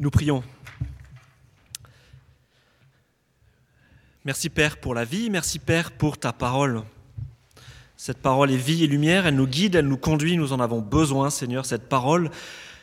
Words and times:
Nous 0.00 0.10
prions. 0.10 0.44
Merci 4.24 4.48
Père 4.48 4.76
pour 4.76 4.94
la 4.94 5.04
vie, 5.04 5.28
merci 5.28 5.58
Père 5.58 5.90
pour 5.90 6.18
ta 6.18 6.32
parole. 6.32 6.84
Cette 7.96 8.18
parole 8.18 8.52
est 8.52 8.56
vie 8.56 8.84
et 8.84 8.86
lumière, 8.86 9.26
elle 9.26 9.34
nous 9.34 9.48
guide, 9.48 9.74
elle 9.74 9.88
nous 9.88 9.96
conduit, 9.96 10.36
nous 10.36 10.52
en 10.52 10.60
avons 10.60 10.80
besoin 10.80 11.30
Seigneur. 11.30 11.66
Cette 11.66 11.88
parole, 11.88 12.30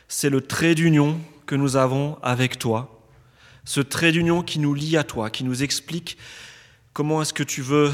c'est 0.08 0.28
le 0.28 0.42
trait 0.42 0.74
d'union 0.74 1.18
que 1.46 1.54
nous 1.54 1.76
avons 1.76 2.18
avec 2.22 2.58
toi. 2.58 3.00
Ce 3.64 3.80
trait 3.80 4.12
d'union 4.12 4.42
qui 4.42 4.58
nous 4.58 4.74
lie 4.74 4.98
à 4.98 5.04
toi, 5.04 5.30
qui 5.30 5.42
nous 5.42 5.62
explique 5.62 6.18
comment 6.92 7.22
est-ce 7.22 7.32
que 7.32 7.42
tu 7.42 7.62
veux 7.62 7.92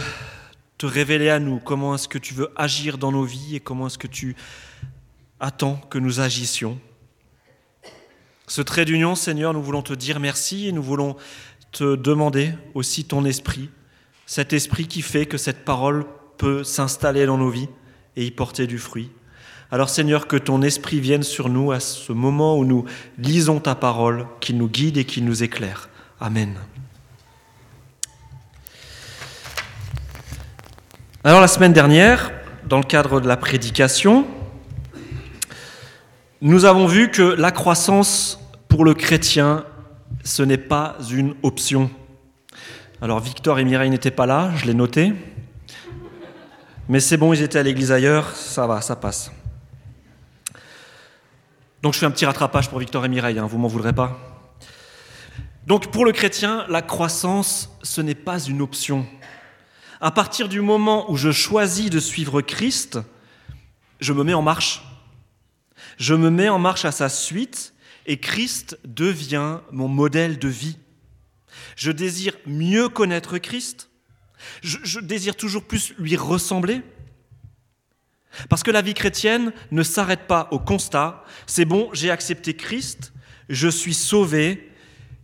te 0.79 0.87
révéler 0.87 1.29
à 1.29 1.39
nous, 1.39 1.61
comment 1.61 1.95
est-ce 1.95 2.09
que 2.09 2.19
tu 2.19 2.35
veux 2.35 2.51
agir 2.57 2.99
dans 2.99 3.13
nos 3.13 3.25
vies 3.25 3.55
et 3.55 3.61
comment 3.61 3.87
est-ce 3.87 3.99
que 3.99 4.09
tu 4.09 4.35
attends 5.39 5.77
que 5.77 5.99
nous 5.99 6.19
agissions. 6.19 6.81
Ce 8.55 8.61
trait 8.61 8.85
d'union, 8.85 9.15
Seigneur, 9.15 9.55
nous 9.55 9.63
voulons 9.63 9.81
te 9.81 9.95
dire 9.95 10.21
merci 10.21 10.69
et 10.69 10.73
nous 10.73 10.83
voulons 10.83 11.17
te 11.71 11.97
demander 11.97 12.53
aussi 12.75 13.03
ton 13.03 13.25
esprit, 13.25 13.71
cet 14.27 14.53
esprit 14.53 14.87
qui 14.87 15.01
fait 15.01 15.25
que 15.25 15.39
cette 15.39 15.65
parole 15.65 16.05
peut 16.37 16.63
s'installer 16.63 17.25
dans 17.25 17.39
nos 17.39 17.49
vies 17.49 17.71
et 18.15 18.27
y 18.27 18.31
porter 18.31 18.67
du 18.67 18.77
fruit. 18.77 19.11
Alors 19.71 19.89
Seigneur, 19.89 20.27
que 20.27 20.37
ton 20.37 20.61
esprit 20.61 21.01
vienne 21.01 21.23
sur 21.23 21.49
nous 21.49 21.73
à 21.73 21.81
ce 21.81 22.13
moment 22.13 22.59
où 22.59 22.67
nous 22.67 22.85
lisons 23.17 23.59
ta 23.59 23.75
parole, 23.75 24.27
qu'il 24.41 24.59
nous 24.59 24.69
guide 24.69 24.99
et 24.99 25.07
qu'il 25.07 25.25
nous 25.25 25.43
éclaire. 25.43 25.89
Amen. 26.21 26.55
Alors 31.25 31.41
la 31.41 31.49
semaine 31.49 31.73
dernière, 31.73 32.31
dans 32.69 32.81
le 32.81 32.85
cadre 32.85 33.19
de 33.19 33.29
la 33.29 33.39
prédication, 33.39 34.27
nous 36.43 36.67
avons 36.67 36.87
vu 36.87 37.11
que 37.11 37.23
la 37.23 37.51
croissance 37.51 38.41
pour 38.73 38.87
le 38.87 38.95
chrétien, 38.95 39.67
ce 40.25 40.43
n'est 40.43 40.57
pas 40.57 40.97
une 41.11 41.35
option. 41.43 41.91
Alors 43.03 43.21
Victor 43.21 43.59
et 43.59 43.67
Mireille 43.67 43.91
n'étaient 43.91 44.11
pas 44.11 44.25
là, 44.25 44.51
je 44.57 44.65
l'ai 44.65 44.73
noté. 44.73 45.13
Mais 46.89 46.99
c'est 46.99 47.19
bon, 47.19 47.35
ils 47.35 47.43
étaient 47.43 47.59
à 47.59 47.63
l'église 47.63 47.93
ailleurs, 47.93 48.35
ça 48.35 48.67
va, 48.67 48.81
ça 48.81 48.97
passe. 48.97 49.31
Donc 51.83 51.93
je 51.93 51.99
fais 51.99 52.07
un 52.07 52.11
petit 52.11 52.25
rattrapage 52.25 52.71
pour 52.71 52.79
Victor 52.79 53.05
et 53.05 53.11
Mireille, 53.11 53.39
hein, 53.39 53.45
vous 53.45 53.59
m'en 53.59 53.69
voudrez 53.69 53.93
pas. 53.93 54.19
Donc 55.67 55.91
pour 55.91 56.07
le 56.07 56.13
chrétien, 56.13 56.65
la 56.71 56.81
croissance, 56.81 57.69
ce 57.83 58.01
n'est 58.01 58.15
pas 58.15 58.41
une 58.41 58.63
option. 58.63 59.05
À 60.01 60.13
partir 60.13 60.49
du 60.49 60.63
moment 60.63 61.11
où 61.11 61.19
je 61.19 61.31
choisis 61.31 61.91
de 61.91 62.01
suivre 62.01 62.41
Christ, 62.41 62.99
je 64.01 64.15
me 64.15 64.25
mets 64.25 64.33
en 64.33 64.41
marche. 64.41 64.83
Je 65.99 66.15
me 66.15 66.31
mets 66.31 66.49
en 66.49 66.59
marche 66.59 66.87
à 66.87 66.91
sa 66.91 67.11
suite 67.11 67.72
et 68.07 68.19
Christ 68.19 68.79
devient 68.85 69.61
mon 69.71 69.89
modèle 69.89 70.39
de 70.39 70.49
vie. 70.49 70.79
Je 71.77 71.93
désire 71.93 72.35
mieux 72.47 72.89
connaître 72.89 73.39
Christ. 73.39 73.91
Je, 74.63 74.99
désire 75.01 75.37
toujours 75.37 75.65
plus 75.65 75.95
lui 75.99 76.17
ressembler. 76.17 76.83
Parce 78.49 78.63
que 78.63 78.71
la 78.71 78.83
vie 78.83 78.95
chrétienne 78.95 79.53
ne 79.71 79.83
s'arrête 79.83 80.27
pas 80.27 80.49
au 80.51 80.59
constat, 80.59 81.23
c'est 81.47 81.67
bon, 81.67 81.91
j'ai 81.93 82.11
accepté 82.11 82.55
Christ, 82.55 83.13
je 83.51 83.69
suis 83.69 83.93
sauvé, 83.93 84.73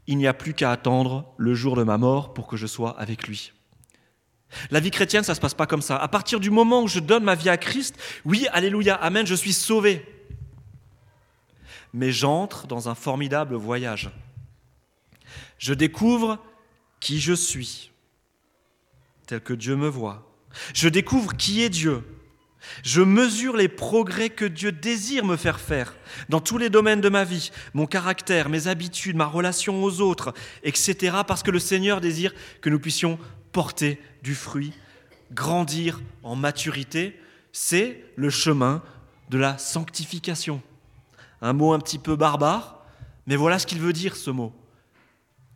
il 0.06 0.18
n'y 0.18 0.26
a 0.26 0.34
plus 0.34 0.52
qu'à 0.52 0.70
attendre 0.70 1.32
le 1.38 1.54
jour 1.54 1.74
de 1.74 1.84
ma 1.84 1.96
mort 1.96 2.34
pour 2.34 2.46
que 2.46 2.58
je 2.58 2.66
sois 2.66 2.98
avec 3.00 3.26
lui. 3.26 3.52
La 4.70 4.80
vie 4.80 4.90
chrétienne, 4.90 5.24
ça 5.24 5.32
ne 5.32 5.36
se 5.36 5.40
passe 5.40 5.54
pas 5.54 5.66
comme 5.66 5.82
ça. 5.82 5.96
À 5.96 6.08
partir 6.08 6.38
du 6.38 6.50
moment 6.50 6.82
où 6.82 6.88
je 6.88 7.00
donne 7.00 7.24
ma 7.24 7.34
vie 7.34 7.48
à 7.48 7.56
Christ, 7.56 7.96
oui, 8.26 8.46
alléluia, 8.52 8.94
amen, 8.94 9.26
je 9.26 9.34
suis 9.34 9.52
sauvé 9.54 10.04
mais 11.92 12.12
j'entre 12.12 12.66
dans 12.66 12.88
un 12.88 12.94
formidable 12.94 13.54
voyage. 13.54 14.10
Je 15.58 15.74
découvre 15.74 16.38
qui 17.00 17.20
je 17.20 17.32
suis, 17.32 17.90
tel 19.26 19.40
que 19.40 19.52
Dieu 19.52 19.76
me 19.76 19.88
voit. 19.88 20.28
Je 20.74 20.88
découvre 20.88 21.36
qui 21.36 21.62
est 21.62 21.68
Dieu. 21.68 22.02
Je 22.82 23.02
mesure 23.02 23.56
les 23.56 23.68
progrès 23.68 24.30
que 24.30 24.44
Dieu 24.44 24.72
désire 24.72 25.24
me 25.24 25.36
faire 25.36 25.60
faire 25.60 25.94
dans 26.28 26.40
tous 26.40 26.58
les 26.58 26.70
domaines 26.70 27.00
de 27.00 27.08
ma 27.08 27.24
vie, 27.24 27.50
mon 27.72 27.86
caractère, 27.86 28.48
mes 28.48 28.66
habitudes, 28.66 29.16
ma 29.16 29.26
relation 29.26 29.82
aux 29.82 30.00
autres, 30.00 30.34
etc. 30.64 31.18
Parce 31.26 31.42
que 31.42 31.52
le 31.52 31.60
Seigneur 31.60 32.00
désire 32.00 32.34
que 32.60 32.68
nous 32.68 32.80
puissions 32.80 33.18
porter 33.52 34.00
du 34.22 34.34
fruit, 34.34 34.72
grandir 35.32 36.00
en 36.22 36.34
maturité. 36.36 37.18
C'est 37.52 38.04
le 38.16 38.30
chemin 38.30 38.82
de 39.30 39.38
la 39.38 39.56
sanctification 39.58 40.60
un 41.40 41.52
mot 41.52 41.72
un 41.72 41.78
petit 41.78 41.98
peu 41.98 42.16
barbare, 42.16 42.82
mais 43.26 43.36
voilà 43.36 43.58
ce 43.58 43.66
qu'il 43.66 43.80
veut 43.80 43.92
dire 43.92 44.16
ce 44.16 44.30
mot. 44.30 44.52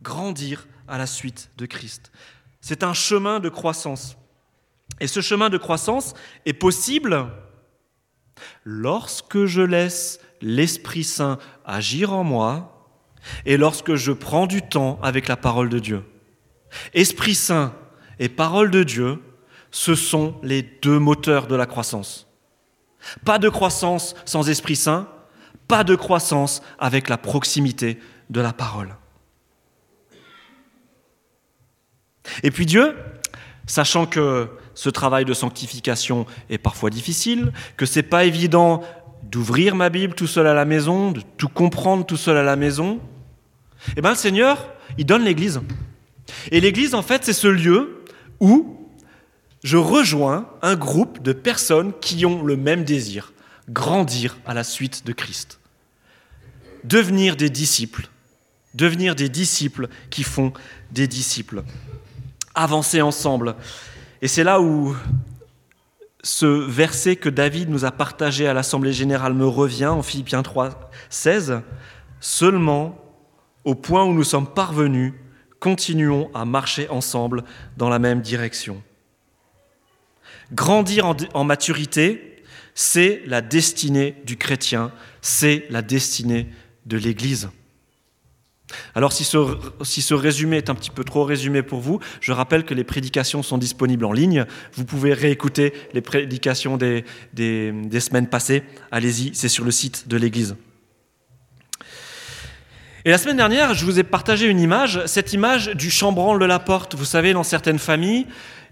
Grandir 0.01 0.67
à 0.87 0.97
la 0.97 1.07
suite 1.07 1.51
de 1.57 1.65
Christ. 1.65 2.11
C'est 2.61 2.83
un 2.83 2.93
chemin 2.93 3.39
de 3.39 3.49
croissance. 3.49 4.17
Et 4.99 5.07
ce 5.07 5.21
chemin 5.21 5.49
de 5.49 5.57
croissance 5.57 6.13
est 6.45 6.53
possible 6.53 7.27
lorsque 8.63 9.45
je 9.45 9.61
laisse 9.61 10.19
l'Esprit 10.41 11.03
Saint 11.03 11.39
agir 11.65 12.13
en 12.13 12.23
moi 12.23 12.87
et 13.45 13.57
lorsque 13.57 13.95
je 13.95 14.11
prends 14.11 14.47
du 14.47 14.61
temps 14.61 14.99
avec 15.01 15.27
la 15.27 15.37
parole 15.37 15.69
de 15.69 15.79
Dieu. 15.79 16.03
Esprit 16.93 17.35
Saint 17.35 17.73
et 18.19 18.29
parole 18.29 18.71
de 18.71 18.83
Dieu, 18.83 19.21
ce 19.71 19.95
sont 19.95 20.35
les 20.43 20.61
deux 20.61 20.99
moteurs 20.99 21.47
de 21.47 21.55
la 21.55 21.65
croissance. 21.65 22.27
Pas 23.25 23.39
de 23.39 23.49
croissance 23.49 24.15
sans 24.25 24.49
Esprit 24.49 24.75
Saint, 24.75 25.07
pas 25.67 25.83
de 25.83 25.95
croissance 25.95 26.61
avec 26.79 27.09
la 27.09 27.17
proximité 27.17 27.99
de 28.29 28.41
la 28.41 28.53
parole. 28.53 28.95
Et 32.41 32.51
puis 32.51 32.65
Dieu, 32.65 32.95
sachant 33.65 34.05
que 34.05 34.49
ce 34.75 34.89
travail 34.89 35.25
de 35.25 35.33
sanctification 35.33 36.25
est 36.49 36.57
parfois 36.57 36.89
difficile, 36.89 37.51
que 37.77 37.85
c'est 37.85 38.03
pas 38.03 38.25
évident 38.25 38.81
d'ouvrir 39.23 39.75
ma 39.75 39.89
Bible 39.89 40.15
tout 40.15 40.27
seul 40.27 40.47
à 40.47 40.53
la 40.53 40.65
maison, 40.65 41.11
de 41.11 41.21
tout 41.37 41.49
comprendre 41.49 42.05
tout 42.05 42.17
seul 42.17 42.37
à 42.37 42.43
la 42.43 42.55
maison, 42.55 42.99
eh 43.97 44.01
bien 44.01 44.11
le 44.11 44.15
Seigneur, 44.15 44.69
il 44.97 45.05
donne 45.05 45.23
l'Église. 45.23 45.61
Et 46.51 46.61
l'Église, 46.61 46.95
en 46.95 47.01
fait, 47.01 47.23
c'est 47.25 47.33
ce 47.33 47.47
lieu 47.47 48.03
où 48.39 48.77
je 49.63 49.77
rejoins 49.77 50.47
un 50.61 50.75
groupe 50.75 51.21
de 51.21 51.33
personnes 51.33 51.93
qui 52.01 52.25
ont 52.25 52.43
le 52.43 52.57
même 52.57 52.83
désir, 52.83 53.32
grandir 53.69 54.37
à 54.45 54.53
la 54.53 54.63
suite 54.63 55.05
de 55.05 55.13
Christ. 55.13 55.59
Devenir 56.83 57.35
des 57.35 57.49
disciples. 57.49 58.09
Devenir 58.73 59.15
des 59.15 59.29
disciples 59.29 59.87
qui 60.09 60.23
font 60.23 60.53
des 60.91 61.07
disciples. 61.07 61.63
Avancer 62.55 63.01
ensemble. 63.01 63.55
Et 64.21 64.27
c'est 64.27 64.43
là 64.43 64.61
où 64.61 64.95
ce 66.23 66.45
verset 66.45 67.15
que 67.17 67.29
David 67.29 67.69
nous 67.69 67.85
a 67.85 67.91
partagé 67.91 68.47
à 68.47 68.53
l'Assemblée 68.53 68.93
générale 68.93 69.33
me 69.33 69.47
revient 69.47 69.87
en 69.87 70.01
Philippiens 70.01 70.43
3, 70.43 70.89
16. 71.09 71.61
Seulement, 72.19 72.97
au 73.65 73.75
point 73.75 74.03
où 74.03 74.13
nous 74.13 74.23
sommes 74.23 74.47
parvenus, 74.47 75.13
continuons 75.59 76.29
à 76.33 76.45
marcher 76.45 76.89
ensemble 76.89 77.43
dans 77.77 77.89
la 77.89 77.99
même 77.99 78.21
direction. 78.21 78.81
Grandir 80.51 81.05
en, 81.05 81.15
en 81.33 81.43
maturité, 81.43 82.32
c'est 82.75 83.21
la 83.25 83.41
destinée 83.41 84.15
du 84.25 84.37
chrétien, 84.37 84.91
c'est 85.21 85.65
la 85.69 85.81
destinée 85.81 86.47
de 86.85 86.97
l'Église. 86.97 87.49
Alors 88.95 89.13
si 89.13 89.23
ce, 89.23 90.13
résumé 90.13 90.57
est 90.57 90.69
un 90.69 90.75
petit 90.75 90.89
peu 90.89 91.03
trop 91.03 91.23
résumé 91.23 91.61
pour 91.61 91.79
vous, 91.79 91.99
je 92.21 92.31
rappelle 92.31 92.63
que 92.63 92.73
les 92.73 92.83
prédications 92.83 93.43
sont 93.43 93.57
disponibles 93.57 94.05
en 94.05 94.13
ligne. 94.13 94.45
Vous 94.73 94.85
pouvez 94.85 95.13
réécouter 95.13 95.73
les 95.93 96.01
prédications 96.01 96.77
des, 96.77 97.05
des 97.33 97.99
semaines 97.99 98.27
passées. 98.27 98.63
Allez-y, 98.91 99.35
c'est 99.35 99.49
sur 99.49 99.63
le 99.63 99.71
site 99.71 100.07
de 100.07 100.17
l'Église. 100.17 100.55
Et 103.05 103.09
la 103.09 103.17
semaine 103.17 103.35
dernière, 103.35 103.73
je 103.73 103.83
vous 103.83 103.99
ai 103.99 104.03
partagé 104.03 104.47
une 104.47 104.61
image, 104.61 105.05
cette 105.07 105.33
image 105.33 105.71
du 105.75 105.91
chambranle 105.91 106.39
de 106.39 106.45
la 106.45 106.59
porte. 106.59 106.95
Vous 106.95 107.03
savez, 107.03 107.33
dans 107.33 107.43
certaines 107.43 107.79
familles, 107.79 108.25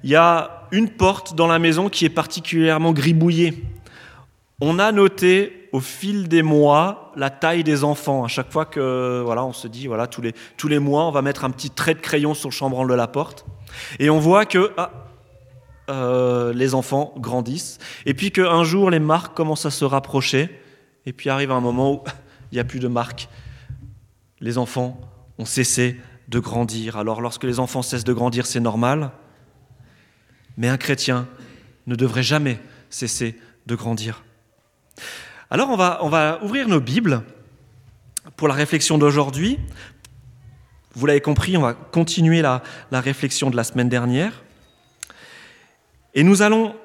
il 0.06 0.10
y 0.10 0.16
a 0.16 0.68
une 0.72 0.88
porte 0.88 1.36
dans 1.36 1.48
la 1.48 1.60
maison 1.60 1.90
qui 1.90 2.06
est 2.06 2.10
particulièrement 2.10 2.94
gribouillée. 2.94 3.62
On 4.64 4.78
a 4.78 4.92
noté 4.92 5.68
au 5.72 5.80
fil 5.80 6.28
des 6.28 6.44
mois 6.44 7.12
la 7.16 7.32
taille 7.32 7.64
des 7.64 7.84
enfants. 7.84 8.24
À 8.24 8.28
chaque 8.28 8.52
fois 8.52 8.66
que 8.66 9.24
voilà, 9.26 9.44
on 9.44 9.54
se 9.54 9.68
dit 9.68 9.88
voilà 9.88 10.06
tous 10.06 10.22
les 10.22 10.34
tous 10.56 10.68
les 10.68 10.78
mois, 10.78 11.08
on 11.08 11.12
va 11.12 11.24
mettre 11.24 11.46
un 11.46 11.50
petit 11.50 11.72
trait 11.72 11.96
de 11.96 12.00
crayon 12.00 12.36
sur 12.36 12.50
le 12.50 12.54
chambranle 12.54 12.88
de 12.88 12.94
la 12.94 13.08
porte, 13.08 13.46
et 13.98 14.12
on 14.12 14.20
voit 14.20 14.46
que 14.46 14.72
ah, 14.78 14.92
euh, 15.90 16.54
les 16.54 16.76
enfants 16.76 17.12
grandissent, 17.18 17.80
et 18.06 18.14
puis 18.14 18.32
qu'un 18.32 18.64
jour 18.64 18.92
les 18.92 19.00
marques 19.00 19.36
commencent 19.36 19.66
à 19.66 19.72
se 19.72 19.84
rapprocher, 19.84 20.62
et 21.08 21.14
puis 21.14 21.32
arrive 21.32 21.52
un 21.52 21.60
moment 21.60 21.94
où 21.94 22.04
il 22.52 22.56
n'y 22.56 22.62
a 22.62 22.64
plus 22.64 22.80
de 22.80 22.88
marques. 22.88 23.30
Les 24.42 24.60
enfants 24.60 25.02
ont 25.40 25.46
cessé 25.46 26.00
de 26.28 26.38
grandir. 26.38 26.98
Alors 26.98 27.22
lorsque 27.22 27.46
les 27.46 27.60
enfants 27.60 27.82
cessent 27.82 28.04
de 28.04 28.14
grandir, 28.14 28.46
c'est 28.46 28.60
normal, 28.60 29.10
mais 30.56 30.68
un 30.68 30.78
chrétien 30.78 31.28
ne 31.88 31.96
devrait 31.96 32.22
jamais 32.22 32.60
cesser 32.92 33.36
de 33.66 33.74
grandir. 33.76 34.24
Alors 35.50 35.70
on 35.70 35.76
va, 35.76 36.40
ouvrir 36.44 36.68
nos 36.68 36.80
Bibles 36.80 37.24
pour 38.38 38.48
la 38.48 38.54
réflexion 38.54 38.98
d'aujourd'hui. 38.98 39.60
Vous 40.96 41.06
l'avez 41.06 41.22
compris, 41.22 41.58
on 41.58 41.62
va 41.62 41.74
continuer 41.74 42.42
la, 42.42 42.62
la 42.92 43.02
réflexion 43.02 43.50
de 43.50 43.56
la 43.56 43.64
semaine 43.64 43.90
dernière. 43.90 44.44
Et 46.14 46.24
nous 46.24 46.42
allons 46.42 46.76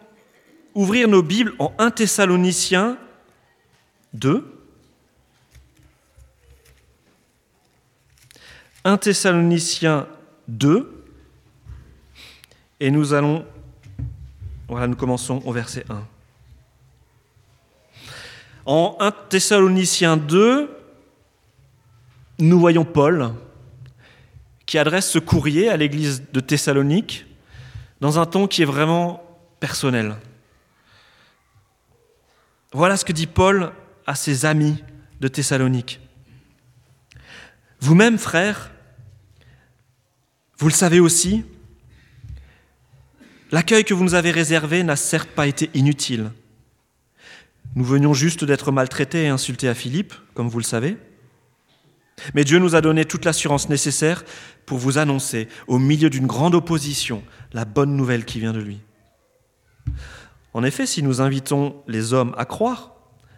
ouvrir 0.75 1.08
nos 1.08 1.23
Bibles 1.23 1.55
en 1.58 1.73
1 1.79 1.91
Thessaloniciens 1.91 2.99
2. 4.12 4.52
1 8.85 8.97
Thessaloniciens 8.99 10.06
2. 10.49 11.05
Et 12.79 12.91
nous 12.91 13.14
allons. 13.14 13.44
Voilà, 14.69 14.87
nous 14.87 14.97
commençons 14.97 15.43
au 15.44 15.52
verset 15.52 15.85
1. 15.88 16.15
En 18.66 18.96
1 18.98 19.12
Thessaloniciens 19.28 20.16
2, 20.16 20.68
nous 22.40 22.58
voyons 22.58 22.84
Paul 22.84 23.32
qui 24.66 24.76
adresse 24.76 25.08
ce 25.08 25.20
courrier 25.20 25.68
à 25.68 25.76
l'église 25.76 26.24
de 26.32 26.40
Thessalonique 26.40 27.26
dans 28.00 28.18
un 28.18 28.26
ton 28.26 28.48
qui 28.48 28.62
est 28.62 28.66
vraiment 28.66 29.22
personnel. 29.60 30.16
Voilà 32.72 32.96
ce 32.96 33.04
que 33.04 33.12
dit 33.12 33.28
Paul 33.28 33.70
à 34.04 34.16
ses 34.16 34.44
amis 34.44 34.82
de 35.20 35.28
Thessalonique. 35.28 36.00
Vous-même, 37.78 38.18
frères, 38.18 38.72
vous 40.58 40.66
le 40.66 40.74
savez 40.74 40.98
aussi, 40.98 41.44
l'accueil 43.52 43.84
que 43.84 43.94
vous 43.94 44.02
nous 44.02 44.14
avez 44.14 44.32
réservé 44.32 44.82
n'a 44.82 44.96
certes 44.96 45.30
pas 45.30 45.46
été 45.46 45.70
inutile. 45.72 46.32
Nous 47.76 47.84
venions 47.84 48.14
juste 48.14 48.43
d'être 48.43 48.73
maltraités 48.73 49.25
et 49.25 49.28
insultés 49.28 49.69
à 49.69 49.75
Philippe, 49.75 50.14
comme 50.32 50.49
vous 50.49 50.58
le 50.58 50.64
savez. 50.64 50.96
Mais 52.34 52.43
Dieu 52.43 52.58
nous 52.58 52.75
a 52.75 52.81
donné 52.81 53.05
toute 53.05 53.26
l'assurance 53.26 53.69
nécessaire 53.69 54.25
pour 54.64 54.78
vous 54.78 54.96
annoncer, 54.96 55.46
au 55.67 55.78
milieu 55.78 56.08
d'une 56.08 56.26
grande 56.26 56.55
opposition, 56.55 57.23
la 57.52 57.67
bonne 57.67 57.94
nouvelle 57.94 58.25
qui 58.25 58.40
vient 58.40 58.55
de 58.55 58.61
lui. 58.61 58.81
En 60.55 60.64
effet, 60.64 60.87
si 60.87 61.02
nous 61.02 61.20
invitons 61.20 61.76
les 61.87 62.14
hommes 62.14 62.34
à 62.38 62.46
croire, 62.46 62.94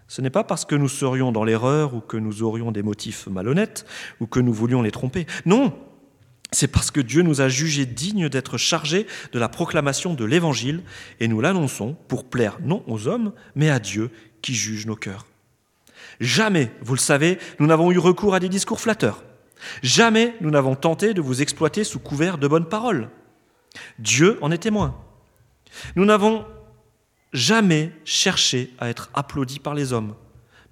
ce 0.07 0.23
n'est 0.23 0.31
pas 0.31 0.45
parce 0.45 0.65
que 0.65 0.77
nous 0.77 0.89
serions 0.89 1.33
dans 1.33 1.43
l'erreur 1.43 1.95
ou 1.95 2.01
que 2.01 2.17
nous 2.17 2.45
aurions 2.45 2.71
des 2.71 2.83
motifs 2.83 3.27
malhonnêtes 3.27 3.87
ou 4.21 4.29
que 4.29 4.39
nous 4.39 4.53
voulions 4.53 4.83
les 4.83 4.93
tromper. 4.93 5.27
Non, 5.47 5.75
c'est 6.51 6.69
parce 6.69 6.91
que 6.91 7.01
Dieu 7.01 7.23
nous 7.23 7.43
a 7.43 7.49
jugés 7.49 7.85
dignes 7.85 8.29
d'être 8.31 8.57
chargés 8.57 9.07
de 9.33 9.39
la 9.39 9.51
proclamation 9.51 10.15
de 10.15 10.25
l'Évangile 10.25 10.83
et 11.21 11.29
nous 11.29 11.43
l'annonçons 11.43 11.95
pour 12.09 12.25
plaire 12.25 12.59
non 12.63 12.83
aux 12.87 13.07
hommes, 13.07 13.33
mais 13.55 13.69
à 13.69 13.79
Dieu 13.79 14.11
qui 14.43 14.55
juge 14.55 14.87
nos 14.87 14.97
cœurs. 14.97 15.27
Jamais, 16.21 16.73
vous 16.81 16.95
le 16.95 17.01
savez, 17.01 17.39
nous 17.59 17.67
n'avons 17.67 17.93
eu 17.93 17.99
recours 17.99 18.35
à 18.35 18.41
des 18.41 18.49
discours 18.49 18.81
flatteurs. 18.81 19.23
Jamais 19.83 20.35
nous 20.41 20.51
n'avons 20.51 20.75
tenté 20.75 21.15
de 21.15 21.21
vous 21.21 21.43
exploiter 21.43 21.85
sous 21.85 21.99
couvert 21.99 22.39
de 22.39 22.49
bonnes 22.49 22.69
paroles. 22.69 23.09
Dieu 23.99 24.39
en 24.41 24.51
est 24.51 24.59
témoin. 24.59 24.97
Nous 25.97 26.05
n'avons 26.05 26.47
jamais 27.33 27.93
cherché 28.05 28.75
à 28.79 28.89
être 28.89 29.11
applaudis 29.15 29.59
par 29.59 29.75
les 29.75 29.93
hommes, 29.93 30.15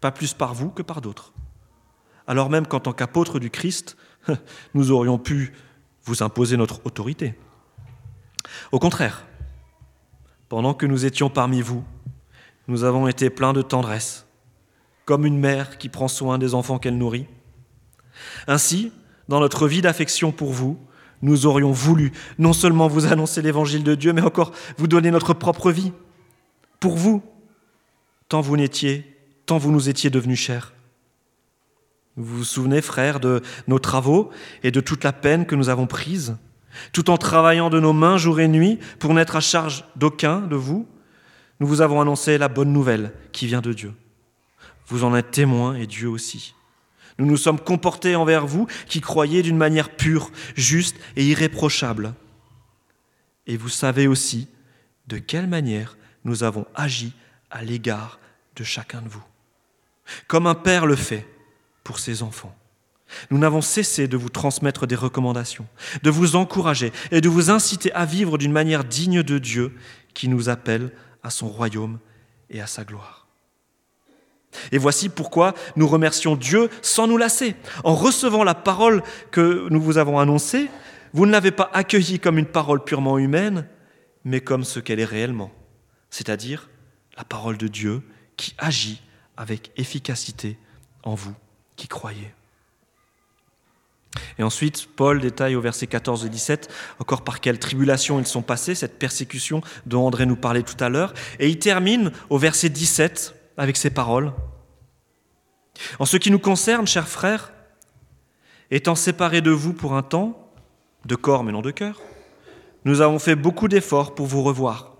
pas 0.00 0.10
plus 0.10 0.34
par 0.34 0.54
vous 0.54 0.70
que 0.70 0.82
par 0.82 1.00
d'autres. 1.00 1.32
Alors 2.26 2.50
même 2.50 2.66
qu'en 2.66 2.80
tant 2.80 2.92
qu'apôtres 2.92 3.38
du 3.38 3.50
Christ, 3.50 3.96
nous 4.74 4.90
aurions 4.90 5.18
pu 5.18 5.52
vous 6.04 6.22
imposer 6.22 6.56
notre 6.56 6.84
autorité. 6.84 7.34
Au 8.72 8.78
contraire, 8.78 9.24
pendant 10.48 10.74
que 10.74 10.86
nous 10.86 11.04
étions 11.04 11.28
parmi 11.28 11.60
vous, 11.60 11.84
nous 12.68 12.84
avons 12.84 13.08
été 13.08 13.30
pleins 13.30 13.52
de 13.52 13.62
tendresse, 13.62 14.26
comme 15.04 15.26
une 15.26 15.38
mère 15.38 15.78
qui 15.78 15.88
prend 15.88 16.08
soin 16.08 16.38
des 16.38 16.54
enfants 16.54 16.78
qu'elle 16.78 16.98
nourrit. 16.98 17.26
Ainsi, 18.46 18.92
dans 19.28 19.40
notre 19.40 19.68
vie 19.68 19.82
d'affection 19.82 20.32
pour 20.32 20.52
vous, 20.52 20.78
nous 21.22 21.46
aurions 21.46 21.72
voulu 21.72 22.12
non 22.38 22.52
seulement 22.52 22.88
vous 22.88 23.06
annoncer 23.06 23.42
l'évangile 23.42 23.84
de 23.84 23.94
Dieu, 23.94 24.12
mais 24.12 24.22
encore 24.22 24.52
vous 24.78 24.86
donner 24.86 25.10
notre 25.10 25.34
propre 25.34 25.70
vie, 25.70 25.92
pour 26.80 26.96
vous, 26.96 27.22
tant 28.28 28.40
vous 28.40 28.56
n'étiez, 28.56 29.16
tant 29.46 29.58
vous 29.58 29.72
nous 29.72 29.88
étiez 29.88 30.10
devenus 30.10 30.38
chers. 30.38 30.74
Vous 32.16 32.38
vous 32.38 32.44
souvenez, 32.44 32.80
frères, 32.80 33.20
de 33.20 33.42
nos 33.66 33.78
travaux 33.78 34.30
et 34.62 34.70
de 34.70 34.80
toute 34.80 35.04
la 35.04 35.12
peine 35.12 35.46
que 35.46 35.54
nous 35.54 35.68
avons 35.68 35.86
prise, 35.86 36.36
tout 36.92 37.10
en 37.10 37.16
travaillant 37.16 37.70
de 37.70 37.80
nos 37.80 37.92
mains 37.92 38.16
jour 38.16 38.40
et 38.40 38.48
nuit 38.48 38.78
pour 38.98 39.14
n'être 39.14 39.36
à 39.36 39.40
charge 39.40 39.84
d'aucun 39.96 40.40
de 40.40 40.56
vous? 40.56 40.86
Nous 41.60 41.66
vous 41.66 41.80
avons 41.80 42.00
annoncé 42.00 42.38
la 42.38 42.48
bonne 42.48 42.72
nouvelle 42.72 43.12
qui 43.32 43.46
vient 43.46 43.60
de 43.60 43.72
Dieu. 43.72 43.92
Vous 44.88 45.04
en 45.04 45.14
êtes 45.16 45.30
témoins 45.30 45.74
et 45.74 45.86
Dieu 45.86 46.08
aussi. 46.08 46.54
Nous 47.18 47.26
nous 47.26 47.36
sommes 47.36 47.60
comportés 47.60 48.14
envers 48.14 48.46
vous 48.46 48.66
qui 48.88 49.00
croyez 49.00 49.42
d'une 49.42 49.56
manière 49.56 49.90
pure, 49.90 50.30
juste 50.54 50.96
et 51.16 51.24
irréprochable. 51.24 52.14
Et 53.46 53.56
vous 53.56 53.68
savez 53.68 54.06
aussi 54.06 54.48
de 55.06 55.18
quelle 55.18 55.46
manière 55.46 55.96
nous 56.24 56.42
avons 56.42 56.66
agi 56.74 57.12
à 57.50 57.62
l'égard 57.62 58.18
de 58.56 58.64
chacun 58.64 59.00
de 59.00 59.08
vous. 59.08 59.22
Comme 60.26 60.46
un 60.46 60.54
père 60.54 60.86
le 60.86 60.96
fait 60.96 61.26
pour 61.84 61.98
ses 61.98 62.22
enfants. 62.22 62.54
Nous 63.30 63.38
n'avons 63.38 63.60
cessé 63.60 64.08
de 64.08 64.16
vous 64.16 64.28
transmettre 64.28 64.86
des 64.86 64.96
recommandations, 64.96 65.66
de 66.02 66.10
vous 66.10 66.34
encourager 66.34 66.92
et 67.12 67.20
de 67.20 67.28
vous 67.28 67.50
inciter 67.50 67.92
à 67.92 68.04
vivre 68.04 68.36
d'une 68.36 68.52
manière 68.52 68.82
digne 68.82 69.22
de 69.22 69.38
Dieu 69.38 69.72
qui 70.12 70.28
nous 70.28 70.48
appelle 70.48 70.90
à 71.26 71.30
son 71.30 71.48
royaume 71.48 71.98
et 72.50 72.60
à 72.60 72.68
sa 72.68 72.84
gloire. 72.84 73.26
Et 74.70 74.78
voici 74.78 75.08
pourquoi 75.08 75.54
nous 75.74 75.88
remercions 75.88 76.36
Dieu 76.36 76.70
sans 76.82 77.08
nous 77.08 77.16
lasser. 77.16 77.56
En 77.82 77.96
recevant 77.96 78.44
la 78.44 78.54
parole 78.54 79.02
que 79.32 79.66
nous 79.68 79.80
vous 79.80 79.98
avons 79.98 80.20
annoncée, 80.20 80.70
vous 81.12 81.26
ne 81.26 81.32
l'avez 81.32 81.50
pas 81.50 81.68
accueillie 81.72 82.20
comme 82.20 82.38
une 82.38 82.46
parole 82.46 82.84
purement 82.84 83.18
humaine, 83.18 83.66
mais 84.24 84.40
comme 84.40 84.62
ce 84.62 84.78
qu'elle 84.78 85.00
est 85.00 85.04
réellement, 85.04 85.50
c'est-à-dire 86.10 86.70
la 87.16 87.24
parole 87.24 87.58
de 87.58 87.66
Dieu 87.66 88.02
qui 88.36 88.54
agit 88.56 89.02
avec 89.36 89.72
efficacité 89.76 90.58
en 91.02 91.14
vous 91.14 91.34
qui 91.74 91.88
croyez. 91.88 92.32
Et 94.38 94.42
ensuite, 94.42 94.88
Paul 94.96 95.20
détaille 95.20 95.56
au 95.56 95.60
verset 95.60 95.86
14 95.86 96.24
et 96.24 96.28
17 96.28 96.72
encore 96.98 97.22
par 97.22 97.40
quelle 97.40 97.58
tribulation 97.58 98.18
ils 98.18 98.26
sont 98.26 98.42
passés, 98.42 98.74
cette 98.74 98.98
persécution 98.98 99.60
dont 99.86 100.06
André 100.06 100.26
nous 100.26 100.36
parlait 100.36 100.62
tout 100.62 100.82
à 100.82 100.88
l'heure. 100.88 101.14
Et 101.38 101.48
il 101.48 101.58
termine 101.58 102.12
au 102.30 102.38
verset 102.38 102.68
17 102.68 103.34
avec 103.56 103.76
ces 103.76 103.90
paroles. 103.90 104.32
En 105.98 106.06
ce 106.06 106.16
qui 106.16 106.30
nous 106.30 106.38
concerne, 106.38 106.86
chers 106.86 107.08
frères, 107.08 107.52
étant 108.70 108.94
séparés 108.94 109.42
de 109.42 109.50
vous 109.50 109.72
pour 109.72 109.94
un 109.94 110.02
temps, 110.02 110.52
de 111.04 111.14
corps 111.14 111.44
mais 111.44 111.52
non 111.52 111.62
de 111.62 111.70
cœur, 111.70 112.00
nous 112.84 113.00
avons 113.00 113.18
fait 113.18 113.36
beaucoup 113.36 113.68
d'efforts 113.68 114.14
pour 114.14 114.26
vous 114.26 114.42
revoir, 114.42 114.94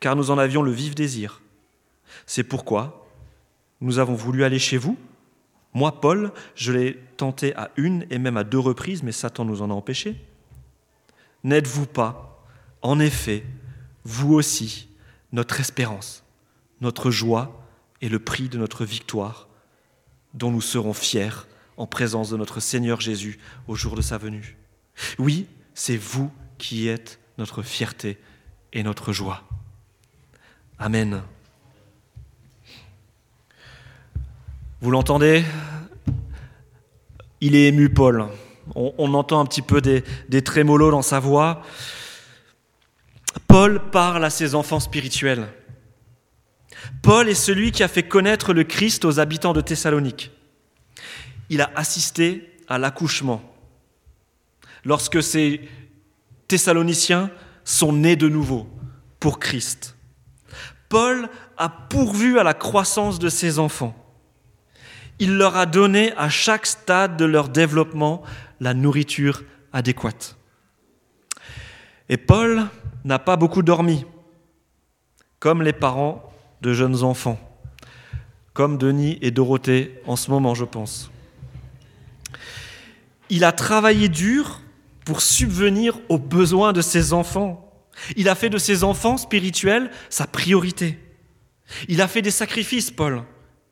car 0.00 0.16
nous 0.16 0.30
en 0.30 0.38
avions 0.38 0.62
le 0.62 0.70
vif 0.70 0.94
désir. 0.94 1.42
C'est 2.26 2.44
pourquoi 2.44 3.06
nous 3.80 3.98
avons 3.98 4.14
voulu 4.14 4.44
aller 4.44 4.58
chez 4.58 4.76
vous 4.76 4.98
moi, 5.74 6.00
Paul, 6.00 6.32
je 6.54 6.72
l'ai 6.72 6.98
tenté 7.16 7.54
à 7.54 7.70
une 7.76 8.06
et 8.10 8.18
même 8.18 8.36
à 8.36 8.44
deux 8.44 8.58
reprises, 8.58 9.02
mais 9.02 9.12
Satan 9.12 9.44
nous 9.44 9.62
en 9.62 9.70
a 9.70 9.74
empêchés. 9.74 10.16
N'êtes-vous 11.44 11.86
pas, 11.86 12.44
en 12.82 12.98
effet, 12.98 13.44
vous 14.04 14.34
aussi, 14.34 14.88
notre 15.32 15.60
espérance, 15.60 16.24
notre 16.80 17.10
joie 17.10 17.64
et 18.00 18.08
le 18.08 18.18
prix 18.18 18.48
de 18.48 18.58
notre 18.58 18.84
victoire, 18.84 19.48
dont 20.34 20.50
nous 20.50 20.60
serons 20.60 20.94
fiers 20.94 21.46
en 21.76 21.86
présence 21.86 22.30
de 22.30 22.36
notre 22.36 22.60
Seigneur 22.60 23.00
Jésus 23.00 23.38
au 23.66 23.74
jour 23.74 23.94
de 23.94 24.02
sa 24.02 24.18
venue? 24.18 24.56
Oui, 25.18 25.46
c'est 25.74 25.96
vous 25.96 26.32
qui 26.56 26.88
êtes 26.88 27.20
notre 27.36 27.62
fierté 27.62 28.18
et 28.72 28.82
notre 28.82 29.12
joie. 29.12 29.44
Amen. 30.78 31.22
Vous 34.80 34.92
l'entendez? 34.92 35.44
Il 37.40 37.56
est 37.56 37.66
ému, 37.66 37.88
Paul. 37.88 38.28
On, 38.76 39.12
entend 39.14 39.40
un 39.40 39.44
petit 39.44 39.62
peu 39.62 39.80
des, 39.80 40.42
trémolos 40.42 40.92
dans 40.92 41.02
sa 41.02 41.18
voix. 41.18 41.62
Paul 43.48 43.90
parle 43.90 44.24
à 44.24 44.30
ses 44.30 44.54
enfants 44.54 44.78
spirituels. 44.78 45.48
Paul 47.02 47.28
est 47.28 47.34
celui 47.34 47.72
qui 47.72 47.82
a 47.82 47.88
fait 47.88 48.04
connaître 48.04 48.52
le 48.52 48.62
Christ 48.62 49.04
aux 49.04 49.18
habitants 49.18 49.52
de 49.52 49.60
Thessalonique. 49.60 50.30
Il 51.50 51.60
a 51.60 51.72
assisté 51.74 52.56
à 52.68 52.78
l'accouchement. 52.78 53.42
Lorsque 54.84 55.20
ces 55.24 55.68
Thessaloniciens 56.46 57.32
sont 57.64 57.92
nés 57.92 58.16
de 58.16 58.28
nouveau 58.28 58.68
pour 59.18 59.40
Christ. 59.40 59.96
Paul 60.88 61.28
a 61.56 61.68
pourvu 61.68 62.38
à 62.38 62.44
la 62.44 62.54
croissance 62.54 63.18
de 63.18 63.28
ses 63.28 63.58
enfants 63.58 64.07
il 65.18 65.36
leur 65.36 65.56
a 65.56 65.66
donné 65.66 66.12
à 66.16 66.28
chaque 66.28 66.66
stade 66.66 67.16
de 67.16 67.24
leur 67.24 67.48
développement 67.48 68.22
la 68.60 68.74
nourriture 68.74 69.42
adéquate. 69.72 70.36
Et 72.08 72.16
Paul 72.16 72.66
n'a 73.04 73.18
pas 73.18 73.36
beaucoup 73.36 73.62
dormi, 73.62 74.04
comme 75.38 75.62
les 75.62 75.72
parents 75.72 76.32
de 76.62 76.72
jeunes 76.72 77.02
enfants, 77.02 77.38
comme 78.52 78.78
Denis 78.78 79.18
et 79.20 79.30
Dorothée 79.30 80.00
en 80.06 80.16
ce 80.16 80.30
moment, 80.30 80.54
je 80.54 80.64
pense. 80.64 81.10
Il 83.30 83.44
a 83.44 83.52
travaillé 83.52 84.08
dur 84.08 84.60
pour 85.04 85.20
subvenir 85.20 85.98
aux 86.08 86.18
besoins 86.18 86.72
de 86.72 86.80
ses 86.80 87.12
enfants. 87.12 87.64
Il 88.16 88.28
a 88.28 88.34
fait 88.34 88.50
de 88.50 88.58
ses 88.58 88.84
enfants 88.84 89.16
spirituels 89.16 89.90
sa 90.08 90.26
priorité. 90.26 90.98
Il 91.88 92.00
a 92.00 92.08
fait 92.08 92.22
des 92.22 92.30
sacrifices, 92.30 92.90
Paul. 92.90 93.22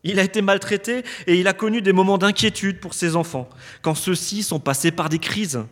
Il 0.09 0.21
a 0.21 0.23
été 0.23 0.41
maltraité 0.41 1.03
et 1.27 1.39
il 1.39 1.49
a 1.49 1.53
connu 1.53 1.83
des 1.83 1.93
moments 1.93 2.17
d'inquiétude 2.17 2.79
pour 2.79 2.95
ses 2.95 3.17
enfants, 3.17 3.51
quand 3.83 3.97
ceux-ci 3.97 4.45
sont 4.45 4.61
passés 4.61 4.93
par 4.93 5.09
des 5.09 5.19
crises. 5.19 5.65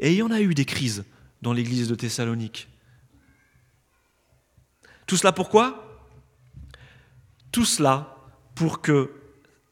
Et 0.00 0.12
il 0.12 0.16
y 0.16 0.22
en 0.22 0.32
a 0.32 0.40
eu 0.40 0.52
des 0.52 0.64
crises 0.64 1.04
dans 1.42 1.52
l'église 1.52 1.88
de 1.88 1.94
Thessalonique. 1.94 2.68
Tout 5.06 5.16
cela 5.16 5.30
pourquoi? 5.30 6.04
Tout 7.52 7.64
cela 7.64 8.16
pour 8.56 8.82
que 8.82 9.12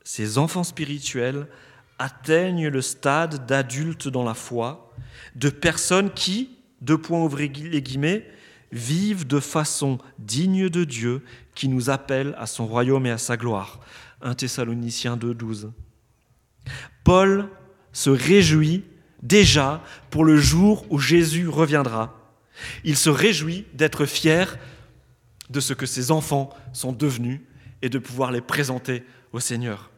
ces 0.05 0.39
enfants 0.39 0.63
spirituels 0.63 1.49
atteignent 1.99 2.69
le 2.69 2.81
stade 2.81 3.45
d'adultes 3.45 4.07
dans 4.07 4.23
la 4.23 4.35
foi, 4.35 4.95
de 5.35 5.49
personnes 5.49 6.13
qui, 6.13 6.51
deux 6.81 6.99
points 6.99 7.23
ouvrés 7.23 7.49
les 7.49 7.83
guillemets, 7.83 8.31
vivent 8.71 9.27
de 9.27 9.41
façon 9.41 9.99
digne 10.19 10.69
de 10.69 10.85
Dieu 10.85 11.23
qui 11.55 11.69
nous 11.69 11.91
appelle 11.91 12.35
à 12.39 12.47
son 12.47 12.67
royaume 12.67 13.07
et 13.07 13.11
à 13.11 13.19
sa 13.19 13.37
gloire. 13.37 13.81
1 14.23 14.35
Thessaloniciens 14.35 15.17
2, 15.17 15.35
12. 15.35 15.73
Paul 17.05 17.49
se 17.93 18.11
réjouit 18.11 18.85
déjà 19.23 19.83
pour 20.11 20.25
le 20.25 20.37
jour 20.37 20.87
où 20.91 20.99
Jésus 20.99 21.49
reviendra. 21.49 22.19
Il 22.85 22.97
se 22.97 23.11
réjouit 23.11 23.67
d'être 23.75 24.07
fier 24.07 24.59
de 25.51 25.61
ce 25.61 25.75
que 25.75 25.87
ses 25.87 26.11
enfants 26.11 26.51
sont 26.73 26.93
devenus 26.93 27.41
et 27.83 27.89
de 27.89 27.99
pouvoir 27.99 28.31
les 28.31 28.41
présenter 28.41 29.05
au 29.33 29.41
Seigneur. 29.41 29.91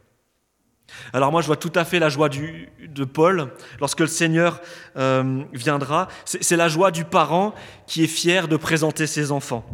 Alors 1.12 1.32
moi, 1.32 1.42
je 1.42 1.46
vois 1.46 1.56
tout 1.56 1.72
à 1.74 1.84
fait 1.84 1.98
la 1.98 2.08
joie 2.08 2.28
de 2.28 3.04
Paul 3.04 3.52
lorsque 3.80 4.00
le 4.00 4.06
Seigneur 4.06 4.60
euh, 4.96 5.42
viendra. 5.52 6.08
C'est 6.24 6.56
la 6.56 6.68
joie 6.68 6.90
du 6.90 7.04
parent 7.04 7.54
qui 7.86 8.04
est 8.04 8.08
fier 8.08 8.48
de 8.48 8.56
présenter 8.56 9.06
ses 9.06 9.32
enfants. 9.32 9.64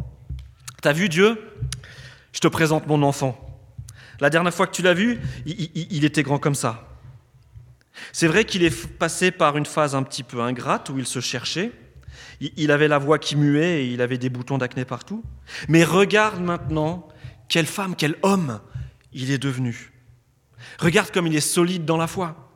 T'as 0.83 0.91
vu 0.91 1.07
Dieu? 1.07 1.41
Je 2.33 2.41
te 2.41 2.47
présente 2.49 2.87
mon 2.87 3.03
enfant. 3.03 3.39
La 4.19 4.29
dernière 4.29 4.53
fois 4.53 4.67
que 4.67 4.73
tu 4.73 4.81
l'as 4.81 4.93
vu, 4.93 5.17
il, 5.45 6.03
était 6.03 6.23
grand 6.23 6.39
comme 6.39 6.55
ça. 6.55 6.99
C'est 8.11 8.27
vrai 8.27 8.43
qu'il 8.43 8.65
est 8.65 8.87
passé 8.97 9.31
par 9.31 9.55
une 9.55 9.65
phase 9.65 9.95
un 9.95 10.03
petit 10.03 10.23
peu 10.23 10.41
ingrate 10.41 10.89
où 10.89 10.99
il 10.99 11.05
se 11.05 11.21
cherchait. 11.21 11.71
Il 12.41 12.69
avait 12.69 12.89
la 12.89 12.97
voix 12.97 13.17
qui 13.17 13.37
muait 13.37 13.85
et 13.85 13.93
il 13.93 14.01
avait 14.01 14.17
des 14.17 14.27
boutons 14.27 14.57
d'acné 14.57 14.83
partout. 14.83 15.23
Mais 15.69 15.85
regarde 15.85 16.41
maintenant 16.41 17.07
quelle 17.47 17.65
femme, 17.65 17.95
quel 17.95 18.17
homme 18.21 18.59
il 19.13 19.31
est 19.31 19.37
devenu. 19.37 19.93
Regarde 20.79 21.11
comme 21.11 21.27
il 21.27 21.35
est 21.37 21.39
solide 21.39 21.85
dans 21.85 21.97
la 21.97 22.07
foi. 22.07 22.51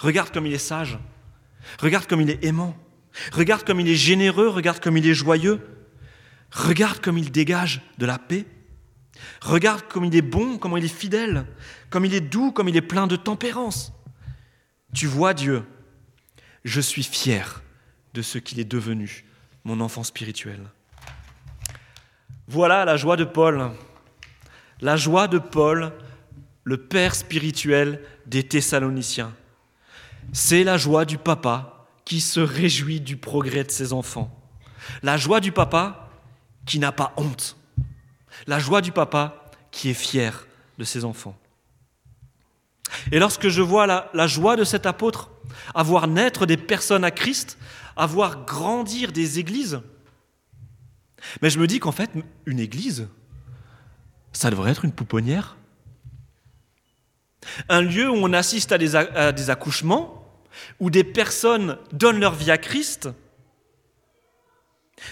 Regarde 0.00 0.32
comme 0.32 0.46
il 0.46 0.52
est 0.52 0.58
sage. 0.58 0.98
Regarde 1.78 2.08
comme 2.08 2.22
il 2.22 2.30
est 2.30 2.42
aimant. 2.44 2.76
Regarde 3.32 3.62
comme 3.62 3.78
il 3.78 3.88
est 3.88 3.94
généreux. 3.94 4.48
Regarde 4.48 4.80
comme 4.80 4.96
il 4.96 5.06
est 5.06 5.14
joyeux. 5.14 5.60
Regarde 6.52 7.00
comme 7.00 7.18
il 7.18 7.32
dégage 7.32 7.80
de 7.98 8.06
la 8.06 8.18
paix. 8.18 8.46
Regarde 9.40 9.82
comme 9.88 10.04
il 10.04 10.14
est 10.14 10.22
bon, 10.22 10.58
comment 10.58 10.76
il 10.76 10.84
est 10.84 10.88
fidèle, 10.88 11.46
comme 11.90 12.04
il 12.04 12.14
est 12.14 12.20
doux, 12.20 12.52
comme 12.52 12.68
il 12.68 12.76
est 12.76 12.82
plein 12.82 13.06
de 13.06 13.16
tempérance. 13.16 13.92
Tu 14.94 15.06
vois 15.06 15.34
Dieu, 15.34 15.64
je 16.64 16.80
suis 16.80 17.02
fier 17.02 17.62
de 18.14 18.22
ce 18.22 18.38
qu'il 18.38 18.60
est 18.60 18.64
devenu, 18.64 19.24
mon 19.64 19.80
enfant 19.80 20.02
spirituel. 20.02 20.60
Voilà 22.48 22.84
la 22.84 22.96
joie 22.96 23.16
de 23.16 23.24
Paul. 23.24 23.70
La 24.80 24.96
joie 24.96 25.28
de 25.28 25.38
Paul 25.38 25.92
le 26.64 26.76
père 26.76 27.14
spirituel 27.14 28.00
des 28.26 28.44
Thessaloniciens. 28.44 29.34
C'est 30.32 30.64
la 30.64 30.76
joie 30.76 31.04
du 31.04 31.18
papa 31.18 31.88
qui 32.04 32.20
se 32.20 32.40
réjouit 32.40 33.00
du 33.00 33.16
progrès 33.16 33.64
de 33.64 33.70
ses 33.70 33.92
enfants. 33.92 34.30
La 35.02 35.16
joie 35.16 35.40
du 35.40 35.52
papa 35.52 36.01
qui 36.66 36.78
n'a 36.78 36.92
pas 36.92 37.12
honte. 37.16 37.56
La 38.46 38.58
joie 38.58 38.80
du 38.80 38.92
papa 38.92 39.50
qui 39.70 39.90
est 39.90 39.94
fier 39.94 40.46
de 40.78 40.84
ses 40.84 41.04
enfants. 41.04 41.36
Et 43.10 43.18
lorsque 43.18 43.48
je 43.48 43.62
vois 43.62 43.86
la, 43.86 44.26
joie 44.26 44.56
de 44.56 44.64
cet 44.64 44.86
apôtre 44.86 45.30
à 45.74 45.82
voir 45.82 46.06
naître 46.06 46.46
des 46.46 46.56
personnes 46.56 47.04
à 47.04 47.10
Christ, 47.10 47.58
à 47.96 48.06
voir 48.06 48.44
grandir 48.44 49.12
des 49.12 49.38
églises, 49.38 49.80
mais 51.40 51.50
je 51.50 51.58
me 51.58 51.66
dis 51.66 51.78
qu'en 51.78 51.92
fait, 51.92 52.10
une 52.46 52.58
église, 52.58 53.08
ça 54.32 54.50
devrait 54.50 54.72
être 54.72 54.84
une 54.84 54.92
pouponnière 54.92 55.56
un 57.68 57.82
lieu 57.82 58.08
où 58.10 58.14
on 58.14 58.32
assiste 58.32 58.72
à 58.72 58.78
des, 58.78 59.50
accouchements, 59.50 60.24
où 60.80 60.90
des 60.90 61.04
personnes 61.04 61.78
donnent 61.92 62.20
leur 62.20 62.34
vie 62.34 62.50
à 62.50 62.58
Christ, 62.58 63.08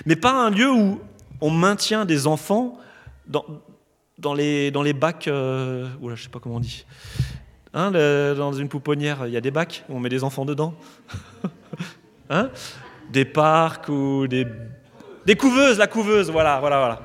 mais 0.07 0.16
pas 0.16 0.33
un 0.33 0.50
lieu 0.50 0.71
où 0.71 1.00
on 1.40 1.50
maintient 1.50 2.04
des 2.04 2.26
enfants 2.26 2.78
dans, 3.26 4.35
les, 4.35 4.92
bacs, 4.92 5.28
euh, 5.28 5.88
oula, 6.00 6.14
je 6.14 6.25
sais 6.25 6.28
pas 6.28 6.40
comment 6.40 6.56
on 6.56 6.61
dit, 6.61 6.85
hein, 7.75 7.90
dans 7.90 8.52
une 8.52 8.68
pouponnière, 8.68 9.26
il 9.26 9.32
y 9.32 9.37
a 9.37 9.40
des 9.40 9.50
bacs 9.50 9.85
où 9.88 9.97
on 9.97 10.00
met 10.00 10.09
des 10.09 10.25
enfants 10.25 10.44
dedans, 10.44 10.75
hein, 12.30 12.50
des 13.11 13.25
parcs 13.25 13.88
ou 13.88 14.26
des, 14.26 14.47
des 15.26 15.37
couveuses, 15.37 15.78
la 15.78 15.87
couveuse, 15.87 16.30
voilà, 16.30 16.61
voilà, 16.61 16.78
voilà. 16.78 17.02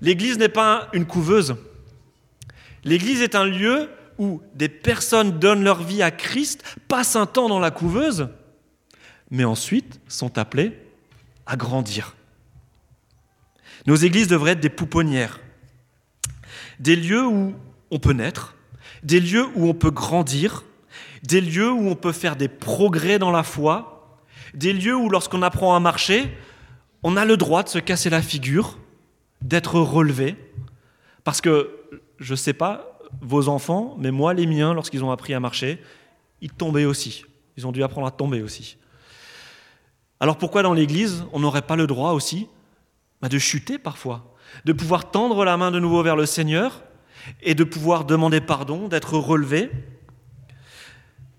L'Église 0.00 0.38
n'est 0.38 0.48
pas 0.48 0.88
une 0.92 1.06
couveuse. 1.06 1.54
L'Église 2.84 3.22
est 3.22 3.36
un 3.36 3.44
lieu 3.44 3.88
où 4.18 4.40
des 4.54 4.68
personnes 4.68 5.38
donnent 5.38 5.64
leur 5.64 5.82
vie 5.82 6.02
à 6.02 6.10
Christ, 6.10 6.64
passent 6.88 7.16
un 7.16 7.26
temps 7.26 7.48
dans 7.48 7.60
la 7.60 7.70
couveuse, 7.70 8.28
mais 9.30 9.44
ensuite 9.44 10.00
sont 10.08 10.38
appelées 10.38 10.78
à 11.46 11.56
grandir. 11.56 12.14
Nos 13.86 13.96
églises 13.96 14.28
devraient 14.28 14.52
être 14.52 14.60
des 14.60 14.70
pouponnières, 14.70 15.40
des 16.78 16.96
lieux 16.96 17.26
où 17.26 17.54
on 17.90 17.98
peut 17.98 18.12
naître, 18.12 18.54
des 19.02 19.20
lieux 19.20 19.46
où 19.54 19.66
on 19.68 19.74
peut 19.74 19.90
grandir, 19.90 20.64
des 21.22 21.40
lieux 21.40 21.70
où 21.70 21.88
on 21.88 21.96
peut 21.96 22.12
faire 22.12 22.36
des 22.36 22.48
progrès 22.48 23.18
dans 23.18 23.30
la 23.30 23.42
foi, 23.42 24.18
des 24.54 24.72
lieux 24.72 24.96
où 24.96 25.08
lorsqu'on 25.08 25.42
apprend 25.42 25.74
à 25.74 25.80
marcher, 25.80 26.32
on 27.02 27.16
a 27.16 27.24
le 27.24 27.36
droit 27.36 27.62
de 27.62 27.68
se 27.68 27.78
casser 27.78 28.10
la 28.10 28.22
figure, 28.22 28.78
d'être 29.40 29.80
relevé, 29.80 30.36
parce 31.24 31.40
que, 31.40 31.70
je 32.18 32.32
ne 32.32 32.36
sais 32.36 32.52
pas, 32.52 32.98
vos 33.20 33.48
enfants, 33.48 33.96
mais 33.98 34.10
moi, 34.10 34.34
les 34.34 34.46
miens, 34.46 34.74
lorsqu'ils 34.74 35.04
ont 35.04 35.10
appris 35.10 35.34
à 35.34 35.40
marcher, 35.40 35.82
ils 36.40 36.52
tombaient 36.52 36.84
aussi. 36.84 37.24
Ils 37.56 37.66
ont 37.66 37.72
dû 37.72 37.82
apprendre 37.82 38.06
à 38.06 38.10
tomber 38.10 38.42
aussi. 38.42 38.76
Alors 40.20 40.38
pourquoi 40.38 40.62
dans 40.62 40.72
l'Église, 40.72 41.24
on 41.32 41.40
n'aurait 41.40 41.62
pas 41.62 41.76
le 41.76 41.86
droit 41.86 42.12
aussi 42.12 42.48
bah, 43.22 43.28
de 43.28 43.38
chuter 43.38 43.78
parfois, 43.78 44.34
de 44.64 44.72
pouvoir 44.72 45.12
tendre 45.12 45.44
la 45.44 45.56
main 45.56 45.70
de 45.70 45.78
nouveau 45.78 46.02
vers 46.02 46.16
le 46.16 46.26
Seigneur 46.26 46.82
et 47.40 47.54
de 47.54 47.62
pouvoir 47.62 48.04
demander 48.04 48.40
pardon, 48.40 48.88
d'être 48.88 49.16
relevé, 49.16 49.70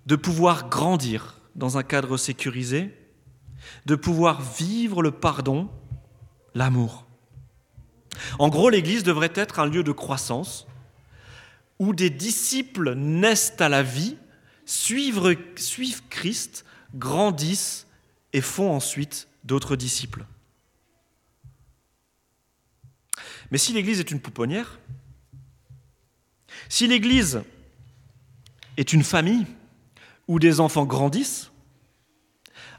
de 0.05 0.15
pouvoir 0.15 0.69
grandir 0.69 1.41
dans 1.55 1.77
un 1.77 1.83
cadre 1.83 2.15
sécurisé, 2.15 2.97
de 3.85 3.95
pouvoir 3.95 4.41
vivre 4.41 5.01
le 5.01 5.11
pardon, 5.11 5.69
l'amour. 6.55 7.05
En 8.39 8.47
gros, 8.47 8.69
l'Église 8.69 9.03
devrait 9.03 9.33
être 9.35 9.59
un 9.59 9.65
lieu 9.65 9.83
de 9.83 9.91
croissance, 9.91 10.67
où 11.79 11.93
des 11.93 12.09
disciples 12.09 12.93
naissent 12.95 13.55
à 13.59 13.67
la 13.67 13.83
vie, 13.83 14.15
suivent, 14.65 15.35
suivent 15.57 16.03
Christ, 16.09 16.63
grandissent 16.95 17.87
et 18.31 18.41
font 18.41 18.71
ensuite 18.71 19.27
d'autres 19.43 19.75
disciples. 19.75 20.25
Mais 23.53 23.59
si 23.59 23.71
l'Église 23.71 23.99
est 23.99 24.09
une 24.09 24.19
pouponnière, 24.19 24.79
si 26.69 26.87
l'Église 26.87 27.43
est 28.77 28.93
une 28.93 29.03
famille 29.03 29.45
où 30.27 30.39
des 30.39 30.59
enfants 30.59 30.85
grandissent, 30.85 31.51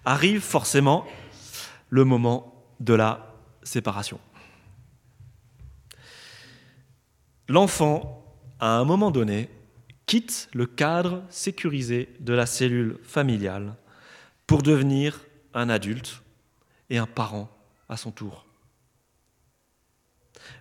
arrive 0.04 0.40
forcément 0.40 1.06
le 1.90 2.04
moment 2.04 2.66
de 2.80 2.92
la 2.92 3.36
séparation. 3.62 4.18
L'enfant 7.46 8.24
à 8.58 8.70
un 8.76 8.84
moment 8.84 9.12
donné, 9.12 9.50
quitte 10.06 10.48
le 10.54 10.66
cadre 10.66 11.22
sécurisé 11.30 12.08
de 12.18 12.32
la 12.32 12.46
cellule 12.46 12.98
familiale 13.04 13.76
pour 14.48 14.64
devenir 14.64 15.20
un 15.54 15.68
adulte 15.68 16.20
et 16.90 16.98
un 16.98 17.06
parent 17.06 17.48
à 17.88 17.96
son 17.96 18.10
tour. 18.10 18.44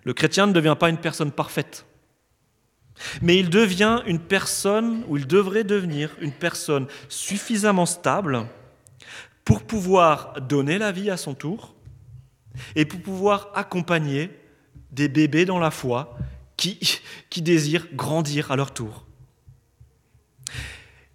Le 0.04 0.12
chrétien 0.12 0.46
ne 0.46 0.52
devient 0.52 0.76
pas 0.78 0.88
une 0.88 0.98
personne 0.98 1.32
parfaite, 1.32 1.86
mais 3.22 3.38
il 3.38 3.50
devient 3.50 4.02
une 4.06 4.20
personne, 4.20 5.04
ou 5.08 5.16
il 5.16 5.26
devrait 5.26 5.64
devenir 5.64 6.10
une 6.20 6.32
personne 6.32 6.86
suffisamment 7.08 7.86
stable 7.86 8.46
pour 9.44 9.64
pouvoir 9.64 10.40
donner 10.40 10.78
la 10.78 10.92
vie 10.92 11.10
à 11.10 11.16
son 11.16 11.34
tour 11.34 11.74
et 12.76 12.84
pour 12.84 13.00
pouvoir 13.00 13.50
accompagner 13.54 14.30
des 14.90 15.08
bébés 15.08 15.44
dans 15.44 15.58
la 15.58 15.70
foi 15.70 16.16
qui, 16.56 16.78
qui 17.30 17.42
désirent 17.42 17.88
grandir 17.94 18.52
à 18.52 18.56
leur 18.56 18.72
tour. 18.72 19.06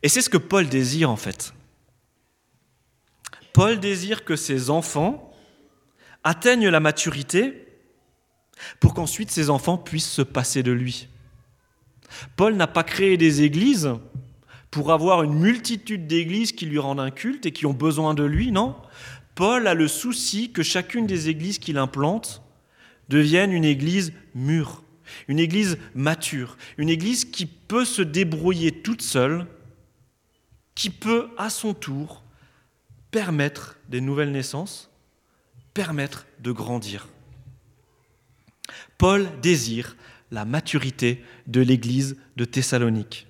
Et 0.03 0.09
c'est 0.09 0.21
ce 0.21 0.29
que 0.29 0.37
Paul 0.37 0.67
désire 0.67 1.09
en 1.09 1.15
fait. 1.15 1.53
Paul 3.53 3.79
désire 3.79 4.25
que 4.25 4.35
ses 4.35 4.69
enfants 4.69 5.33
atteignent 6.23 6.69
la 6.69 6.79
maturité 6.79 7.68
pour 8.79 8.93
qu'ensuite 8.93 9.31
ses 9.31 9.49
enfants 9.49 9.77
puissent 9.77 10.09
se 10.09 10.21
passer 10.21 10.63
de 10.63 10.71
lui. 10.71 11.07
Paul 12.35 12.55
n'a 12.55 12.67
pas 12.67 12.83
créé 12.83 13.17
des 13.17 13.43
églises 13.43 13.91
pour 14.71 14.91
avoir 14.91 15.23
une 15.23 15.33
multitude 15.33 16.07
d'églises 16.07 16.51
qui 16.51 16.65
lui 16.65 16.79
rendent 16.79 16.99
un 16.99 17.11
culte 17.11 17.45
et 17.45 17.51
qui 17.51 17.65
ont 17.65 17.73
besoin 17.73 18.13
de 18.13 18.23
lui, 18.23 18.51
non. 18.51 18.75
Paul 19.35 19.67
a 19.67 19.73
le 19.73 19.87
souci 19.87 20.51
que 20.51 20.63
chacune 20.63 21.07
des 21.07 21.29
églises 21.29 21.59
qu'il 21.59 21.77
implante 21.77 22.43
devienne 23.07 23.51
une 23.51 23.65
église 23.65 24.13
mûre, 24.35 24.83
une 25.27 25.39
église 25.39 25.77
mature, 25.95 26.57
une 26.77 26.89
église 26.89 27.25
qui 27.25 27.45
peut 27.45 27.85
se 27.85 28.01
débrouiller 28.01 28.71
toute 28.71 29.01
seule, 29.01 29.47
qui 30.75 30.89
peut 30.89 31.29
à 31.37 31.49
son 31.49 31.73
tour 31.73 32.23
permettre 33.11 33.77
des 33.89 34.01
nouvelles 34.01 34.31
naissances, 34.31 34.91
permettre 35.73 36.27
de 36.39 36.51
grandir. 36.51 37.07
Paul 38.97 39.27
désire 39.41 39.95
la 40.31 40.45
maturité 40.45 41.23
de 41.47 41.61
l'église 41.61 42.17
de 42.35 42.45
Thessalonique. 42.45 43.27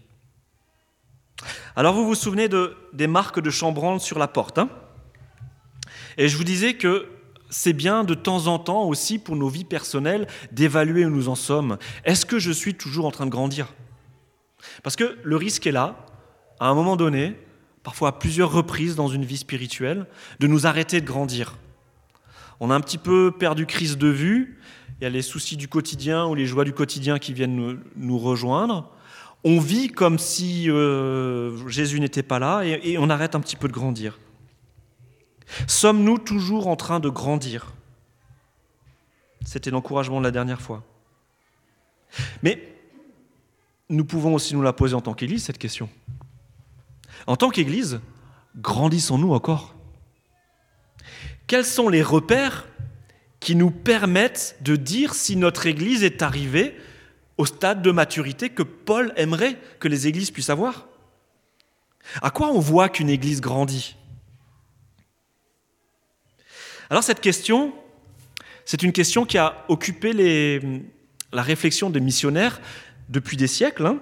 Alors 1.75 1.93
vous 1.93 2.05
vous 2.05 2.15
souvenez 2.15 2.49
de, 2.49 2.75
des 2.93 3.07
marques 3.07 3.39
de 3.39 3.49
chambranle 3.49 3.99
sur 3.99 4.19
la 4.19 4.27
porte. 4.27 4.57
Hein? 4.57 4.69
Et 6.17 6.27
je 6.27 6.35
vous 6.35 6.43
disais 6.43 6.73
que 6.73 7.07
c'est 7.49 7.73
bien 7.73 8.03
de 8.03 8.13
temps 8.13 8.47
en 8.47 8.59
temps 8.59 8.83
aussi 8.83 9.19
pour 9.19 9.35
nos 9.35 9.49
vies 9.49 9.63
personnelles 9.63 10.27
d'évaluer 10.51 11.05
où 11.05 11.09
nous 11.09 11.29
en 11.29 11.35
sommes. 11.35 11.77
Est-ce 12.03 12.25
que 12.25 12.39
je 12.39 12.51
suis 12.51 12.75
toujours 12.75 13.05
en 13.05 13.11
train 13.11 13.25
de 13.25 13.31
grandir? 13.31 13.73
Parce 14.83 14.95
que 14.95 15.17
le 15.23 15.35
risque 15.35 15.65
est 15.65 15.71
là, 15.71 16.05
à 16.59 16.67
un 16.67 16.73
moment 16.73 16.97
donné, 16.97 17.37
parfois 17.83 18.09
à 18.09 18.11
plusieurs 18.11 18.51
reprises 18.51 18.95
dans 18.95 19.07
une 19.07 19.25
vie 19.25 19.37
spirituelle, 19.37 20.05
de 20.39 20.47
nous 20.47 20.67
arrêter 20.67 21.01
de 21.01 21.05
grandir. 21.05 21.57
On 22.59 22.71
a 22.71 22.75
un 22.75 22.81
petit 22.81 22.97
peu 22.97 23.31
perdu 23.31 23.65
crise 23.65 23.97
de 23.97 24.09
vue, 24.09 24.59
il 24.99 25.03
y 25.03 25.07
a 25.07 25.09
les 25.09 25.21
soucis 25.21 25.57
du 25.57 25.67
quotidien 25.67 26.25
ou 26.25 26.35
les 26.35 26.45
joies 26.45 26.65
du 26.65 26.73
quotidien 26.73 27.19
qui 27.19 27.33
viennent 27.33 27.79
nous, 27.95 28.19
rejoindre. 28.19 28.91
On 29.43 29.59
vit 29.59 29.87
comme 29.87 30.19
si 30.19 30.69
euh, 30.69 31.67
Jésus 31.67 31.99
n'était 31.99 32.23
pas 32.23 32.39
là 32.39 32.63
et 32.63 32.97
on 32.97 33.09
arrête 33.09 33.35
un 33.35 33.39
petit 33.39 33.55
peu 33.55 33.67
de 33.67 33.73
grandir. 33.73 34.19
Sommes-nous 35.67 36.17
toujours 36.17 36.67
en 36.67 36.75
train 36.75 36.99
de 36.99 37.09
grandir? 37.09 37.73
C'était 39.45 39.71
l'encouragement 39.71 40.19
de 40.19 40.25
la 40.25 40.31
dernière 40.31 40.61
fois. 40.61 40.83
Mais 42.43 42.75
nous 43.89 44.05
pouvons 44.05 44.33
aussi 44.33 44.53
nous 44.53 44.61
la 44.61 44.73
poser 44.73 44.95
en 44.95 45.01
tant 45.01 45.13
qu'Église, 45.13 45.43
cette 45.43 45.57
question. 45.57 45.89
En 47.27 47.35
tant 47.35 47.49
qu'Église, 47.49 48.01
grandissons-nous 48.57 49.33
encore? 49.33 49.75
Quels 51.47 51.65
sont 51.65 51.89
les 51.89 52.03
repères 52.03 52.67
qui 53.39 53.55
nous 53.55 53.71
permettent 53.71 54.57
de 54.61 54.75
dire 54.75 55.13
si 55.13 55.35
notre 55.35 55.65
Église 55.65 56.03
est 56.03 56.21
arrivée 56.21 56.75
au 57.37 57.45
stade 57.45 57.81
de 57.81 57.91
maturité 57.91 58.49
que 58.49 58.63
Paul 58.63 59.13
aimerait 59.15 59.57
que 59.79 59.87
les 59.87 60.07
Églises 60.07 60.31
puissent 60.31 60.49
avoir 60.49 60.87
À 62.21 62.31
quoi 62.31 62.49
on 62.49 62.59
voit 62.59 62.89
qu'une 62.89 63.09
Église 63.09 63.39
grandit? 63.39 63.95
Alors 66.89 67.03
cette 67.03 67.21
question, 67.21 67.73
c'est 68.65 68.83
une 68.83 68.91
question 68.91 69.25
qui 69.25 69.37
a 69.37 69.63
occupé 69.69 70.59
la 71.31 71.41
réflexion 71.41 71.89
des 71.89 71.99
missionnaires 71.99 72.59
depuis 73.07 73.37
des 73.37 73.47
siècles. 73.47 73.85
Hein. 73.85 73.99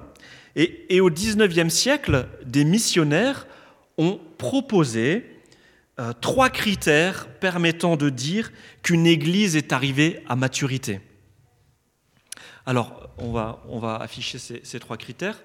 et, 0.56 1.00
au 1.00 1.12
XIXe 1.12 1.72
siècle, 1.72 2.28
des 2.44 2.66
missionnaires 2.66 3.46
ont 3.98 4.20
proposé 4.38 5.37
euh, 6.00 6.14
trois 6.14 6.50
critères 6.50 7.28
permettant 7.40 7.98
de 7.98 8.10
dire 8.10 8.52
qu'une 8.84 9.08
Église 9.08 9.56
est 9.56 9.74
arrivée 9.74 10.24
à 10.28 10.36
maturité. 10.36 11.02
Alors, 12.66 13.10
on 13.18 13.32
va, 13.32 13.96
afficher 13.96 14.38
ces 14.38 14.80
trois 14.80 14.98
critères. 14.98 15.42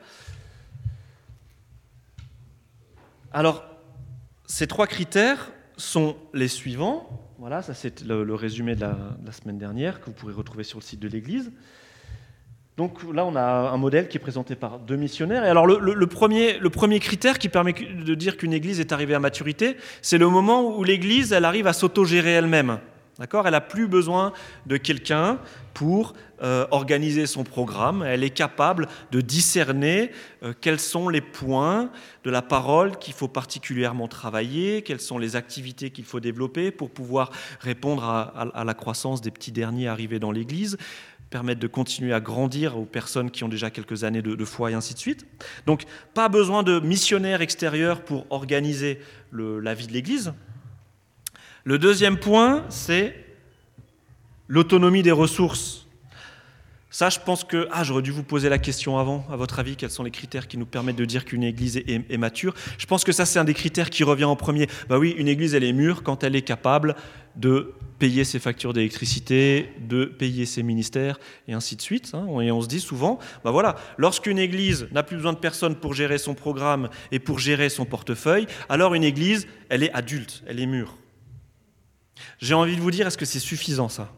Alors, 3.33 3.65
ces 4.47 4.67
trois 4.67 4.87
critères 4.87 5.51
sont 5.77 6.17
les 6.35 6.49
suivants. 6.49 7.09
Voilà, 7.39 7.63
ça 7.63 7.75
c'est 7.75 8.03
le, 8.03 8.35
résumé 8.35 8.75
de 8.75 8.83
la, 8.83 9.33
semaine 9.33 9.59
dernière 9.59 10.01
que 10.01 10.07
vous 10.07 10.13
pourrez 10.13 10.35
retrouver 10.35 10.65
sur 10.65 10.79
le 10.79 10.85
site 10.85 11.01
de 11.01 11.09
l'Église. 11.09 11.51
Donc 12.79 13.01
là, 13.13 13.27
on 13.27 13.37
a 13.37 13.43
un 13.43 13.77
modèle 13.77 14.09
qui 14.09 14.17
est 14.17 14.21
présenté 14.21 14.55
par 14.55 14.79
deux 14.79 14.97
missionnaires. 14.97 15.45
Et 15.45 15.49
alors 15.49 15.67
le, 15.67 16.07
premier, 16.07 16.59
le 16.59 16.71
premier 16.71 17.01
critère 17.01 17.39
qui 17.39 17.51
permet 17.51 17.75
de 17.75 18.15
dire 18.15 18.39
qu'une 18.39 18.55
Église 18.55 18.81
est 18.81 18.93
arrivée 18.93 19.15
à 19.15 19.19
maturité, 19.19 19.77
c'est 20.01 20.19
le 20.19 20.29
moment 20.29 20.77
où 20.77 20.83
l'Église, 20.83 21.33
elle 21.33 21.45
arrive 21.45 21.67
à 21.67 21.75
s'autogérer 21.75 22.31
elle-même. 22.31 22.79
D'accord? 23.19 23.47
Elle 23.47 23.53
n'a 23.53 23.61
plus 23.61 23.89
besoin 23.89 24.33
de 24.65 24.79
quelqu'un 24.79 25.39
pour 25.75 26.15
euh, 26.43 26.67
organiser 26.71 27.27
son 27.27 27.45
programme. 27.45 28.03
Elle 28.03 28.25
est 28.25 28.31
capable 28.31 28.89
de 29.11 29.21
discerner 29.21 30.11
euh, 30.43 30.55
quels 30.59 30.81
sont 30.81 31.09
les 31.09 31.21
points 31.21 31.91
de 32.25 32.31
la 32.31 32.43
parole 32.43 32.99
qu'il 32.99 33.15
faut 33.15 33.29
particulièrement 33.29 34.09
travailler, 34.09 34.83
quelles 34.83 35.01
sont 35.01 35.19
les 35.19 35.37
activités 35.37 35.91
qu'il 35.91 36.05
faut 36.05 36.21
développer 36.21 36.71
pour 36.71 36.91
pouvoir 36.91 37.31
répondre 37.61 38.03
à, 38.05 38.65
la 38.65 38.75
croissance 38.75 39.21
des 39.21 39.31
petits 39.31 39.53
derniers 39.53 39.89
arrivés 39.89 40.19
dans 40.19 40.33
l'Église 40.33 40.79
permettre 41.33 41.61
de 41.61 41.67
continuer 41.67 42.13
à 42.13 42.21
grandir 42.21 42.79
aux 42.79 42.85
personnes 42.85 43.33
qui 43.33 43.43
ont 43.43 43.49
déjà 43.49 43.71
quelques 43.71 44.05
années 44.05 44.23
de, 44.23 44.45
foi 44.45 44.71
et 44.71 44.75
ainsi 44.75 44.95
de 44.95 44.99
suite. 45.01 45.27
Donc, 45.67 45.85
pas 46.15 46.29
besoin 46.29 46.63
de 46.63 46.79
missionnaires 46.79 47.41
extérieurs 47.41 48.05
pour 48.05 48.27
organiser 48.31 49.01
la 49.33 49.75
vie 49.75 49.89
de 49.89 49.93
l'Église. 49.93 50.33
Le 51.65 51.79
deuxième 51.79 52.19
point, 52.19 52.65
c'est 52.69 53.17
l'autonomie 54.47 55.03
des 55.03 55.11
ressources. 55.11 55.82
Ça, 56.93 57.09
je 57.09 57.19
pense 57.19 57.43
que... 57.43 57.67
Ah, 57.73 57.85
j'aurais 57.85 58.03
dû 58.03 58.11
vous 58.11 58.23
poser 58.23 58.51
la 58.51 58.59
question 58.59 58.99
avant. 58.99 59.25
À 59.33 59.37
votre 59.37 59.59
avis, 59.59 59.77
quels 59.77 59.91
sont 59.91 60.05
les 60.05 60.11
critères 60.11 60.47
qui 60.47 60.59
nous 60.59 60.67
permettent 60.67 60.97
de 60.97 61.07
dire 61.07 61.25
qu'une 61.25 61.43
église 61.43 61.79
est, 61.79 62.19
mature 62.19 62.55
Je 62.77 62.85
pense 62.85 63.03
que 63.03 63.13
ça, 63.13 63.25
c'est 63.25 63.39
un 63.39 63.45
des 63.45 63.55
critères 63.55 63.89
qui 63.89 64.05
revient 64.05 64.25
en 64.25 64.37
premier. 64.37 64.69
Bah 64.91 64.99
oui, 64.99 65.15
une 65.17 65.27
église, 65.27 65.55
elle 65.55 65.65
est 65.65 65.73
mûre 65.73 66.03
quand 66.03 66.23
elle 66.23 66.37
est 66.37 66.43
capable 66.43 66.95
de 67.35 67.73
payer 67.99 68.25
ses 68.25 68.39
factures 68.39 68.75
d'électricité, 68.75 69.73
de 69.81 70.05
payer 70.05 70.45
ses 70.45 70.63
ministères, 70.63 71.19
et 71.49 71.55
ainsi 71.55 71.77
de 71.77 71.81
suite. 71.81 72.13
Hein. 72.13 72.27
Et 72.43 72.53
on 72.53 72.61
se 72.61 72.69
dit 72.69 72.81
souvent, 72.81 73.19
bah 73.43 73.53
voilà, 73.53 73.77
lorsqu'une 73.97 74.39
église 74.39 74.87
n'a 74.93 75.03
plus 75.03 75.17
besoin 75.17 75.33
de 75.33 75.39
personne 75.39 75.77
pour 75.77 75.95
gérer 75.95 76.19
son 76.19 76.35
programme 76.35 76.91
et 77.11 77.21
pour 77.21 77.39
gérer 77.39 77.71
son 77.71 77.87
portefeuille, 77.87 78.47
alors 78.69 78.93
une 78.93 79.05
église, 79.05 79.47
elle 79.71 79.83
est 79.83 79.93
adulte, 79.95 80.43
elle 80.47 80.61
est 80.61 80.67
mûre. 80.67 80.99
J'ai 82.39 82.53
envie 82.53 82.77
de 82.77 82.83
vous 82.83 82.91
dire, 82.91 83.07
est-ce 83.07 83.17
que 83.17 83.25
c'est 83.25 83.39
suffisant 83.39 83.89
ça? 83.89 84.13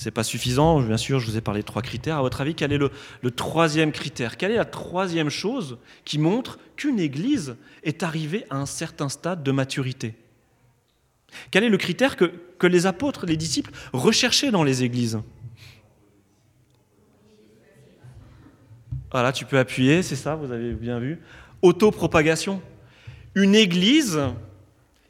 C'est 0.00 0.12
pas 0.12 0.22
suffisant, 0.22 0.80
bien 0.80 0.96
sûr, 0.96 1.18
je 1.18 1.26
vous 1.26 1.36
ai 1.36 1.40
parlé 1.40 1.62
de 1.62 1.66
trois 1.66 1.82
critères. 1.82 2.18
À 2.18 2.22
votre 2.22 2.40
avis, 2.40 2.54
quel 2.54 2.72
est 2.72 2.78
le, 2.78 2.90
troisième 3.32 3.90
critère? 3.90 4.36
Quelle 4.36 4.52
est 4.52 4.56
la 4.56 4.64
troisième 4.64 5.28
chose 5.28 5.76
qui 6.04 6.20
montre 6.20 6.60
qu'une 6.76 7.00
Église 7.00 7.56
est 7.82 8.04
arrivée 8.04 8.46
à 8.48 8.58
un 8.58 8.66
certain 8.66 9.08
stade 9.08 9.42
de 9.42 9.50
maturité? 9.50 10.14
Quel 11.50 11.64
est 11.64 11.68
le 11.68 11.78
critère 11.78 12.14
que, 12.14 12.26
que 12.60 12.68
les 12.68 12.86
apôtres, 12.86 13.26
les 13.26 13.36
disciples 13.36 13.72
recherchaient 13.92 14.52
dans 14.52 14.62
les 14.62 14.84
Églises? 14.84 15.18
Voilà, 19.10 19.32
tu 19.32 19.46
peux 19.46 19.58
appuyer, 19.58 20.04
c'est 20.04 20.14
ça, 20.14 20.36
vous 20.36 20.52
avez 20.52 20.74
bien 20.74 21.00
vu? 21.00 21.18
Autopropagation. 21.60 22.62
Une 23.34 23.56
Église 23.56 24.20